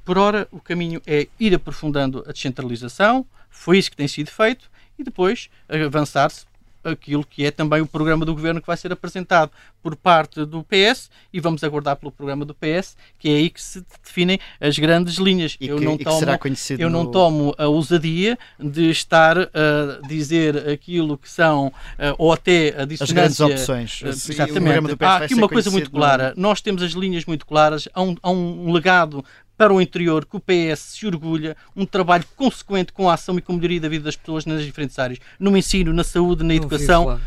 Por 0.04 0.16
ora, 0.16 0.48
o 0.50 0.60
caminho 0.60 1.02
é 1.06 1.28
ir 1.38 1.54
aprofundando 1.54 2.24
a 2.26 2.32
descentralização, 2.32 3.26
foi 3.50 3.78
isso 3.78 3.90
que 3.90 3.96
tem 3.96 4.08
sido 4.08 4.30
feito, 4.30 4.70
e 4.98 5.04
depois 5.04 5.48
avançar-se 5.68 6.46
aquilo 6.84 7.24
que 7.24 7.44
é 7.44 7.50
também 7.50 7.80
o 7.80 7.86
programa 7.86 8.24
do 8.24 8.34
governo 8.34 8.60
que 8.60 8.66
vai 8.66 8.76
ser 8.76 8.92
apresentado 8.92 9.50
por 9.82 9.94
parte 9.96 10.44
do 10.44 10.62
PS 10.64 11.10
e 11.32 11.40
vamos 11.40 11.62
aguardar 11.64 11.96
pelo 11.96 12.10
programa 12.12 12.44
do 12.44 12.54
PS, 12.54 12.96
que 13.18 13.28
é 13.28 13.32
aí 13.36 13.50
que 13.50 13.62
se 13.62 13.84
definem 14.02 14.38
as 14.60 14.78
grandes 14.78 15.16
linhas. 15.16 15.56
E 15.60 15.68
eu 15.68 15.78
que, 15.78 15.84
não 15.84 15.96
tomo, 15.98 16.18
será 16.18 16.38
conhecido 16.38 16.80
eu 16.82 16.90
não 16.90 17.04
no- 17.04 17.10
tomo 17.10 17.54
a 17.58 17.66
ousadia 17.66 18.38
de 18.58 18.90
estar 18.90 19.36
a 19.38 20.06
dizer 20.08 20.68
aquilo 20.68 21.16
que 21.18 21.30
são, 21.30 21.72
eh, 21.98 22.14
ou 22.18 22.32
até 22.32 22.74
a 22.76 22.82
as 22.82 23.10
grandes 23.10 23.32
dissonância 23.32 23.46
opções. 23.46 24.02
O 24.02 24.06
Exatamente. 24.08 24.52
programa 24.54 24.88
do 24.88 24.96
PS 24.96 25.04
Há 25.08 25.16
aqui 25.18 25.34
uma 25.34 25.48
coisa 25.48 25.70
muito 25.70 25.90
conhecido 25.90 25.94
no- 25.94 25.98
clara. 26.18 26.34
Nós 26.36 26.60
temos 26.60 26.82
as 26.82 26.92
linhas 26.92 27.24
muito 27.24 27.46
claras. 27.46 27.88
Há 27.92 28.02
um, 28.02 28.16
há 28.22 28.30
um 28.30 28.72
legado 28.72 29.24
para 29.58 29.74
o 29.74 29.82
interior 29.82 30.24
que 30.24 30.36
o 30.36 30.40
PS 30.40 30.80
se 30.80 31.06
orgulha, 31.06 31.56
um 31.74 31.84
trabalho 31.84 32.24
consequente 32.36 32.92
com 32.92 33.10
a 33.10 33.14
ação 33.14 33.36
e 33.36 33.42
com 33.42 33.52
a 33.52 33.56
melhoria 33.56 33.80
da 33.80 33.88
vida 33.88 34.04
das 34.04 34.14
pessoas 34.14 34.46
nas 34.46 34.64
diferentes 34.64 34.96
áreas, 34.98 35.18
no 35.38 35.56
ensino, 35.56 35.92
na 35.92 36.04
saúde, 36.04 36.44
na 36.44 36.50
Não 36.50 36.54
educação. 36.54 37.20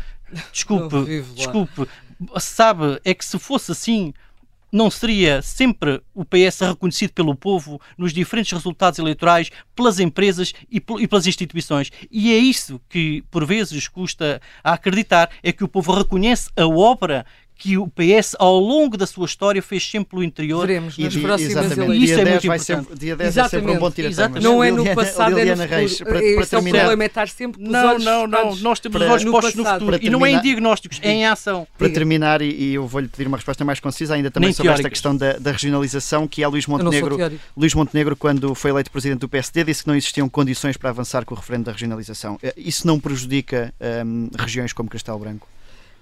Desculpe, 0.50 1.22
desculpe. 1.36 1.86
Sabe, 2.40 2.98
é 3.04 3.12
que 3.12 3.24
se 3.24 3.38
fosse 3.38 3.72
assim, 3.72 4.14
não 4.72 4.90
seria 4.90 5.42
sempre 5.42 6.00
o 6.14 6.24
PS 6.24 6.60
reconhecido 6.60 7.12
pelo 7.12 7.36
povo 7.36 7.78
nos 7.98 8.14
diferentes 8.14 8.52
resultados 8.52 8.98
eleitorais, 8.98 9.50
pelas 9.76 10.00
empresas 10.00 10.54
e 10.70 10.80
pelas 10.80 11.26
instituições. 11.26 11.92
E 12.10 12.32
é 12.32 12.38
isso 12.38 12.80
que, 12.88 13.22
por 13.30 13.44
vezes, 13.44 13.86
custa 13.86 14.40
a 14.64 14.72
acreditar, 14.72 15.28
é 15.42 15.52
que 15.52 15.62
o 15.62 15.68
povo 15.68 15.92
reconhece 15.92 16.48
a 16.56 16.66
obra 16.66 17.26
que 17.56 17.78
o 17.78 17.86
PS, 17.86 18.34
ao 18.40 18.58
longo 18.58 18.96
da 18.96 19.06
sua 19.06 19.24
história, 19.24 19.62
fez 19.62 19.88
sempre 19.88 20.10
pelo 20.10 20.24
interior. 20.24 20.66
Veremos 20.66 20.98
E 20.98 21.04
nas 21.04 21.12
di- 21.12 21.20
próximas 21.20 21.52
exatamente. 21.52 21.78
eleições. 21.80 22.02
Isso 22.02 22.14
dia 22.14 22.22
é 22.22 22.24
10 22.24 22.44
muito 22.44 22.44
importante. 22.72 22.88
ser, 22.88 22.98
dia 22.98 23.16
10 23.16 23.36
é 23.36 23.42
sempre 23.48 23.58
um 23.58 23.62
bom 23.62 23.70
Exatamente. 23.70 23.94
tiratema. 23.94 24.12
Exatamente. 24.12 24.42
Não 24.44 24.64
é 24.64 24.70
no 24.72 24.76
Liliana- 24.78 25.02
passado, 25.02 25.26
é 25.26 25.30
no 25.30 25.38
Liliana 25.38 25.62
futuro. 25.62 25.78
Reis, 25.80 25.98
para, 25.98 26.06
para 26.12 26.22
Este 26.24 26.36
é 26.36 26.42
o 26.42 26.46
terminar, 26.48 26.78
problema, 26.80 27.02
é 27.02 27.06
estar 27.06 27.28
sempre 27.28 27.60
com 27.60 27.66
os 27.66 27.72
Não, 27.72 27.88
olhos 27.88 28.04
não, 28.04 28.26
não. 28.26 28.56
Nós 28.56 28.80
temos 28.80 28.98
para- 28.98 29.06
os 29.06 29.12
olhos 29.12 29.24
no 29.24 29.30
postos 29.30 29.54
no 29.54 29.64
futuro. 29.64 29.86
Para 29.92 30.04
E 30.04 30.10
não 30.10 30.18
é 30.26 30.30
em 30.30 30.32
terminar- 30.32 30.42
diagnósticos, 30.42 30.98
é 31.02 31.10
em 31.12 31.26
ação. 31.26 31.66
para 31.78 31.86
Diga. 31.86 31.98
terminar, 32.00 32.42
e, 32.42 32.50
e 32.50 32.74
eu 32.74 32.86
vou-lhe 32.86 33.06
pedir 33.08 33.28
uma 33.28 33.36
resposta 33.36 33.64
mais 33.64 33.78
concisa, 33.78 34.14
ainda 34.14 34.30
também 34.30 34.48
Nem 34.48 34.54
sobre 34.54 34.72
esta 34.72 34.82
teóricas. 34.82 34.98
questão 34.98 35.16
da, 35.16 35.34
da 35.38 35.52
regionalização, 35.52 36.26
que 36.26 36.42
é 36.42 36.48
Luís 36.48 36.66
não 36.66 36.76
Montenegro. 36.78 37.16
Luís 37.56 37.74
Montenegro, 37.74 38.16
quando 38.16 38.54
foi 38.56 38.70
eleito 38.72 38.90
presidente 38.90 39.20
do 39.20 39.28
PSD, 39.28 39.62
disse 39.64 39.82
que 39.82 39.88
não 39.88 39.94
existiam 39.94 40.28
condições 40.28 40.76
para 40.76 40.90
avançar 40.90 41.24
com 41.24 41.34
o 41.34 41.38
referendo 41.38 41.64
da 41.66 41.72
regionalização. 41.72 42.38
Eh, 42.42 42.52
Isso 42.56 42.86
não 42.86 42.98
prejudica 42.98 43.72
hum, 44.04 44.28
regiões 44.38 44.72
como 44.72 44.88
Castelo 44.88 45.18
Branco? 45.18 45.46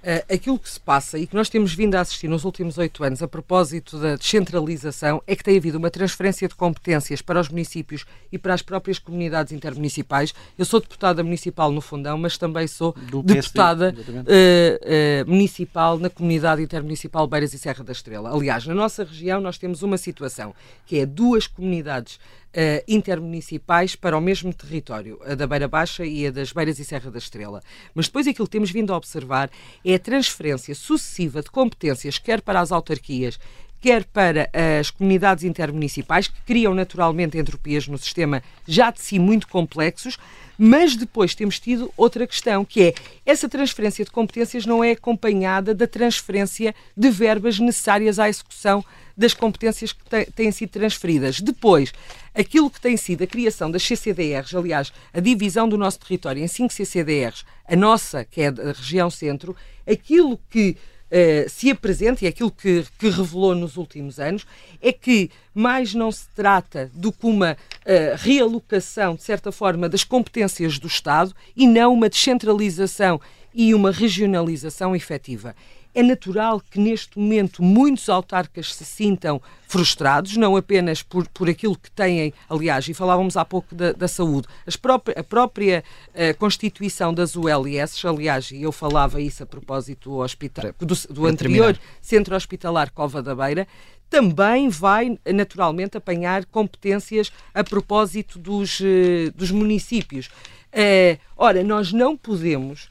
Uh, 0.01 0.35
aquilo 0.35 0.59
que 0.59 0.71
se 0.71 0.81
passa 0.81 1.19
e 1.19 1.27
que 1.27 1.37
nós 1.37 1.51
temos 1.51 1.75
vindo 1.75 1.95
a 1.95 2.01
assistir 2.01 2.27
nos 2.27 2.45
últimos 2.45 2.79
oito 2.79 3.05
anos 3.05 3.23
a 3.23 3.29
propósito 3.29 3.99
da 3.99 4.17
descentralização 4.17 5.23
é 5.27 5.37
que 5.37 5.45
tem 5.45 5.59
havido 5.59 5.77
uma 5.77 5.91
transferência 5.91 6.49
de 6.49 6.55
competências 6.55 7.21
para 7.21 7.39
os 7.39 7.51
municípios 7.51 8.07
e 8.33 8.39
para 8.39 8.55
as 8.55 8.63
próprias 8.63 8.99
comunidades 8.99 9.53
intermunicipais. 9.53 10.33
Eu 10.59 10.65
sou 10.65 10.81
deputada 10.81 11.23
municipal 11.23 11.71
no 11.71 11.83
Fundão, 11.83 12.17
mas 12.17 12.39
também 12.39 12.67
sou 12.67 12.95
Do 13.11 13.23
deputada 13.23 13.95
uh, 13.95 15.27
uh, 15.27 15.31
municipal 15.31 15.99
na 15.99 16.09
comunidade 16.09 16.63
intermunicipal 16.63 17.27
Beiras 17.27 17.53
e 17.53 17.59
Serra 17.59 17.85
da 17.85 17.93
Estrela. 17.93 18.35
Aliás, 18.35 18.67
na 18.67 18.75
nossa 18.75 19.05
região 19.05 19.39
nós 19.39 19.59
temos 19.59 19.83
uma 19.83 19.99
situação 19.99 20.55
que 20.87 20.99
é 20.99 21.05
duas 21.05 21.47
comunidades 21.47 22.19
uh, 22.55 22.85
intermunicipais 22.87 23.95
para 23.95 24.17
o 24.17 24.21
mesmo 24.21 24.53
território, 24.53 25.21
a 25.25 25.35
da 25.35 25.47
Beira 25.47 25.69
Baixa 25.69 26.05
e 26.05 26.27
a 26.27 26.31
das 26.31 26.53
Beiras 26.53 26.79
e 26.79 26.85
Serra 26.85 27.11
da 27.11 27.19
Estrela. 27.19 27.63
Mas 27.95 28.07
depois 28.07 28.27
aquilo 28.27 28.47
que 28.47 28.53
temos 28.53 28.71
vindo 28.71 28.93
a 28.93 28.97
observar 28.97 29.51
é 29.85 29.95
a 29.95 29.99
transferência 29.99 30.75
sucessiva 30.75 31.43
de 31.43 31.51
competências, 31.51 32.19
quer 32.19 32.41
para 32.41 32.61
as 32.61 32.73
autarquias, 32.73 33.39
quer 33.81 34.05
para 34.05 34.51
as 34.79 34.91
comunidades 34.91 35.43
intermunicipais, 35.43 36.29
que 36.29 36.41
criam 36.43 36.75
naturalmente 36.75 37.39
entropias 37.39 37.89
no 37.89 37.97
sistema 37.97 38.43
já 38.67 38.91
de 38.91 39.01
si 39.01 39.19
muito 39.19 39.49
complexos, 39.49 40.19
mas 40.59 40.95
depois 40.95 41.35
temos 41.35 41.59
tido 41.59 41.91
outra 41.97 42.27
questão, 42.27 42.65
que 42.65 42.83
é 42.83 42.95
essa 43.25 43.49
transferência 43.49 44.05
de 44.05 44.11
competências 44.11 44.67
não 44.67 44.85
é 44.85 44.91
acompanhada 44.91 45.75
da 45.75 45.87
transferência 45.87 46.75
de 46.95 47.09
verbas 47.09 47.59
necessárias 47.59 48.19
à 48.19 48.29
execução 48.29 48.85
das 49.21 49.35
competências 49.35 49.93
que 49.93 50.33
têm 50.33 50.51
sido 50.51 50.71
transferidas. 50.71 51.43
Depois, 51.43 51.93
aquilo 52.35 52.71
que 52.71 52.81
tem 52.81 52.97
sido 52.97 53.23
a 53.23 53.27
criação 53.27 53.71
das 53.71 53.83
CCDRs, 53.83 54.55
aliás, 54.55 54.91
a 55.13 55.21
divisão 55.21 55.69
do 55.69 55.77
nosso 55.77 56.01
território 56.01 56.43
em 56.43 56.49
cinco 56.49 56.73
CCDRs, 56.73 57.45
a 57.69 57.77
nossa, 57.77 58.25
que 58.25 58.41
é 58.41 58.51
da 58.51 58.73
região 58.73 59.11
centro, 59.11 59.55
aquilo 59.87 60.41
que 60.49 60.75
eh, 61.11 61.45
se 61.51 61.71
apresenta 61.71 62.25
e 62.25 62.29
aquilo 62.29 62.51
que, 62.51 62.87
que 62.99 63.11
revelou 63.11 63.55
nos 63.55 63.77
últimos 63.77 64.19
anos 64.19 64.47
é 64.81 64.91
que 64.91 65.31
mais 65.53 65.93
não 65.93 66.11
se 66.11 66.27
trata 66.35 66.91
do 66.95 67.13
que 67.13 67.27
uma 67.27 67.59
eh, 67.85 68.15
realocação, 68.17 69.17
de 69.17 69.23
certa 69.23 69.53
forma, 69.53 69.87
das 69.87 70.03
competências 70.03 70.79
do 70.79 70.87
Estado 70.87 71.35
e 71.55 71.67
não 71.67 71.93
uma 71.93 72.09
descentralização 72.09 73.21
e 73.53 73.75
uma 73.75 73.91
regionalização 73.91 74.97
efetiva. 74.97 75.55
É 75.95 76.03
natural 76.03 76.61
que 76.61 76.79
neste 76.79 77.19
momento 77.19 77.63
muitos 77.63 78.09
autarcas 78.09 78.75
se 78.75 78.85
sintam 78.85 79.41
frustrados, 79.67 80.37
não 80.37 80.57
apenas 80.57 81.03
por, 81.03 81.29
por 81.29 81.49
aquilo 81.49 81.77
que 81.77 81.91
têm, 81.91 82.33
aliás, 82.49 82.89
e 82.89 82.95
falávamos 82.95 83.37
há 83.37 83.45
pouco 83.45 83.75
da, 83.75 83.93
da 83.93 84.09
saúde, 84.09 84.49
as 84.67 84.77
própria, 84.77 85.21
a 85.21 85.23
própria 85.23 85.85
eh, 86.13 86.33
constituição 86.33 87.15
das 87.15 87.37
ULS, 87.37 88.05
aliás, 88.05 88.51
e 88.51 88.63
eu 88.63 88.73
falava 88.73 89.21
isso 89.21 89.43
a 89.43 89.47
propósito 89.47 90.11
do, 90.11 90.17
hospital, 90.17 90.73
do, 90.79 90.95
do 91.13 91.27
anterior. 91.27 91.79
Centro 92.01 92.35
Hospitalar 92.35 92.91
Cova 92.93 93.23
da 93.23 93.35
Beira, 93.35 93.67
também 94.09 94.69
vai 94.69 95.17
naturalmente 95.33 95.97
apanhar 95.97 96.45
competências 96.47 97.31
a 97.55 97.63
propósito 97.63 98.39
dos, 98.39 98.81
eh, 98.81 99.31
dos 99.35 99.53
municípios. 99.53 100.29
Eh, 100.73 101.19
ora, 101.37 101.63
nós 101.63 101.93
não 101.93 102.17
podemos 102.17 102.89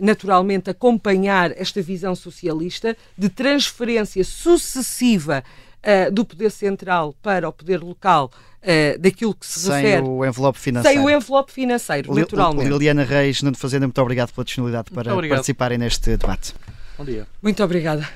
naturalmente 0.00 0.68
acompanhar 0.70 1.52
esta 1.56 1.80
visão 1.80 2.14
socialista 2.14 2.96
de 3.16 3.28
transferência 3.28 4.22
sucessiva 4.22 5.42
eh, 5.82 6.10
do 6.10 6.24
poder 6.24 6.50
central 6.50 7.14
para 7.22 7.48
o 7.48 7.52
poder 7.52 7.80
local 7.80 8.30
eh, 8.62 8.98
daquilo 8.98 9.34
que 9.34 9.46
se 9.46 9.60
Sem 9.60 9.72
refere 9.82 10.02
o 10.06 10.24
envelope 10.26 10.58
financeiro. 10.58 10.98
sem 10.98 11.06
o 11.06 11.10
envelope 11.10 11.50
financeiro, 11.52 12.12
Li- 12.14 12.20
naturalmente. 12.20 12.68
Liliana 12.68 13.04
Reis, 13.04 13.40
Nuno 13.42 13.56
Fazenda, 13.56 13.86
muito 13.86 14.00
obrigado 14.02 14.32
pela 14.32 14.44
disponibilidade 14.44 14.90
para 14.90 15.14
participarem 15.28 15.78
neste 15.78 16.16
debate. 16.16 16.52
Bom 16.98 17.04
dia. 17.04 17.26
Muito 17.42 17.64
obrigada. 17.64 18.06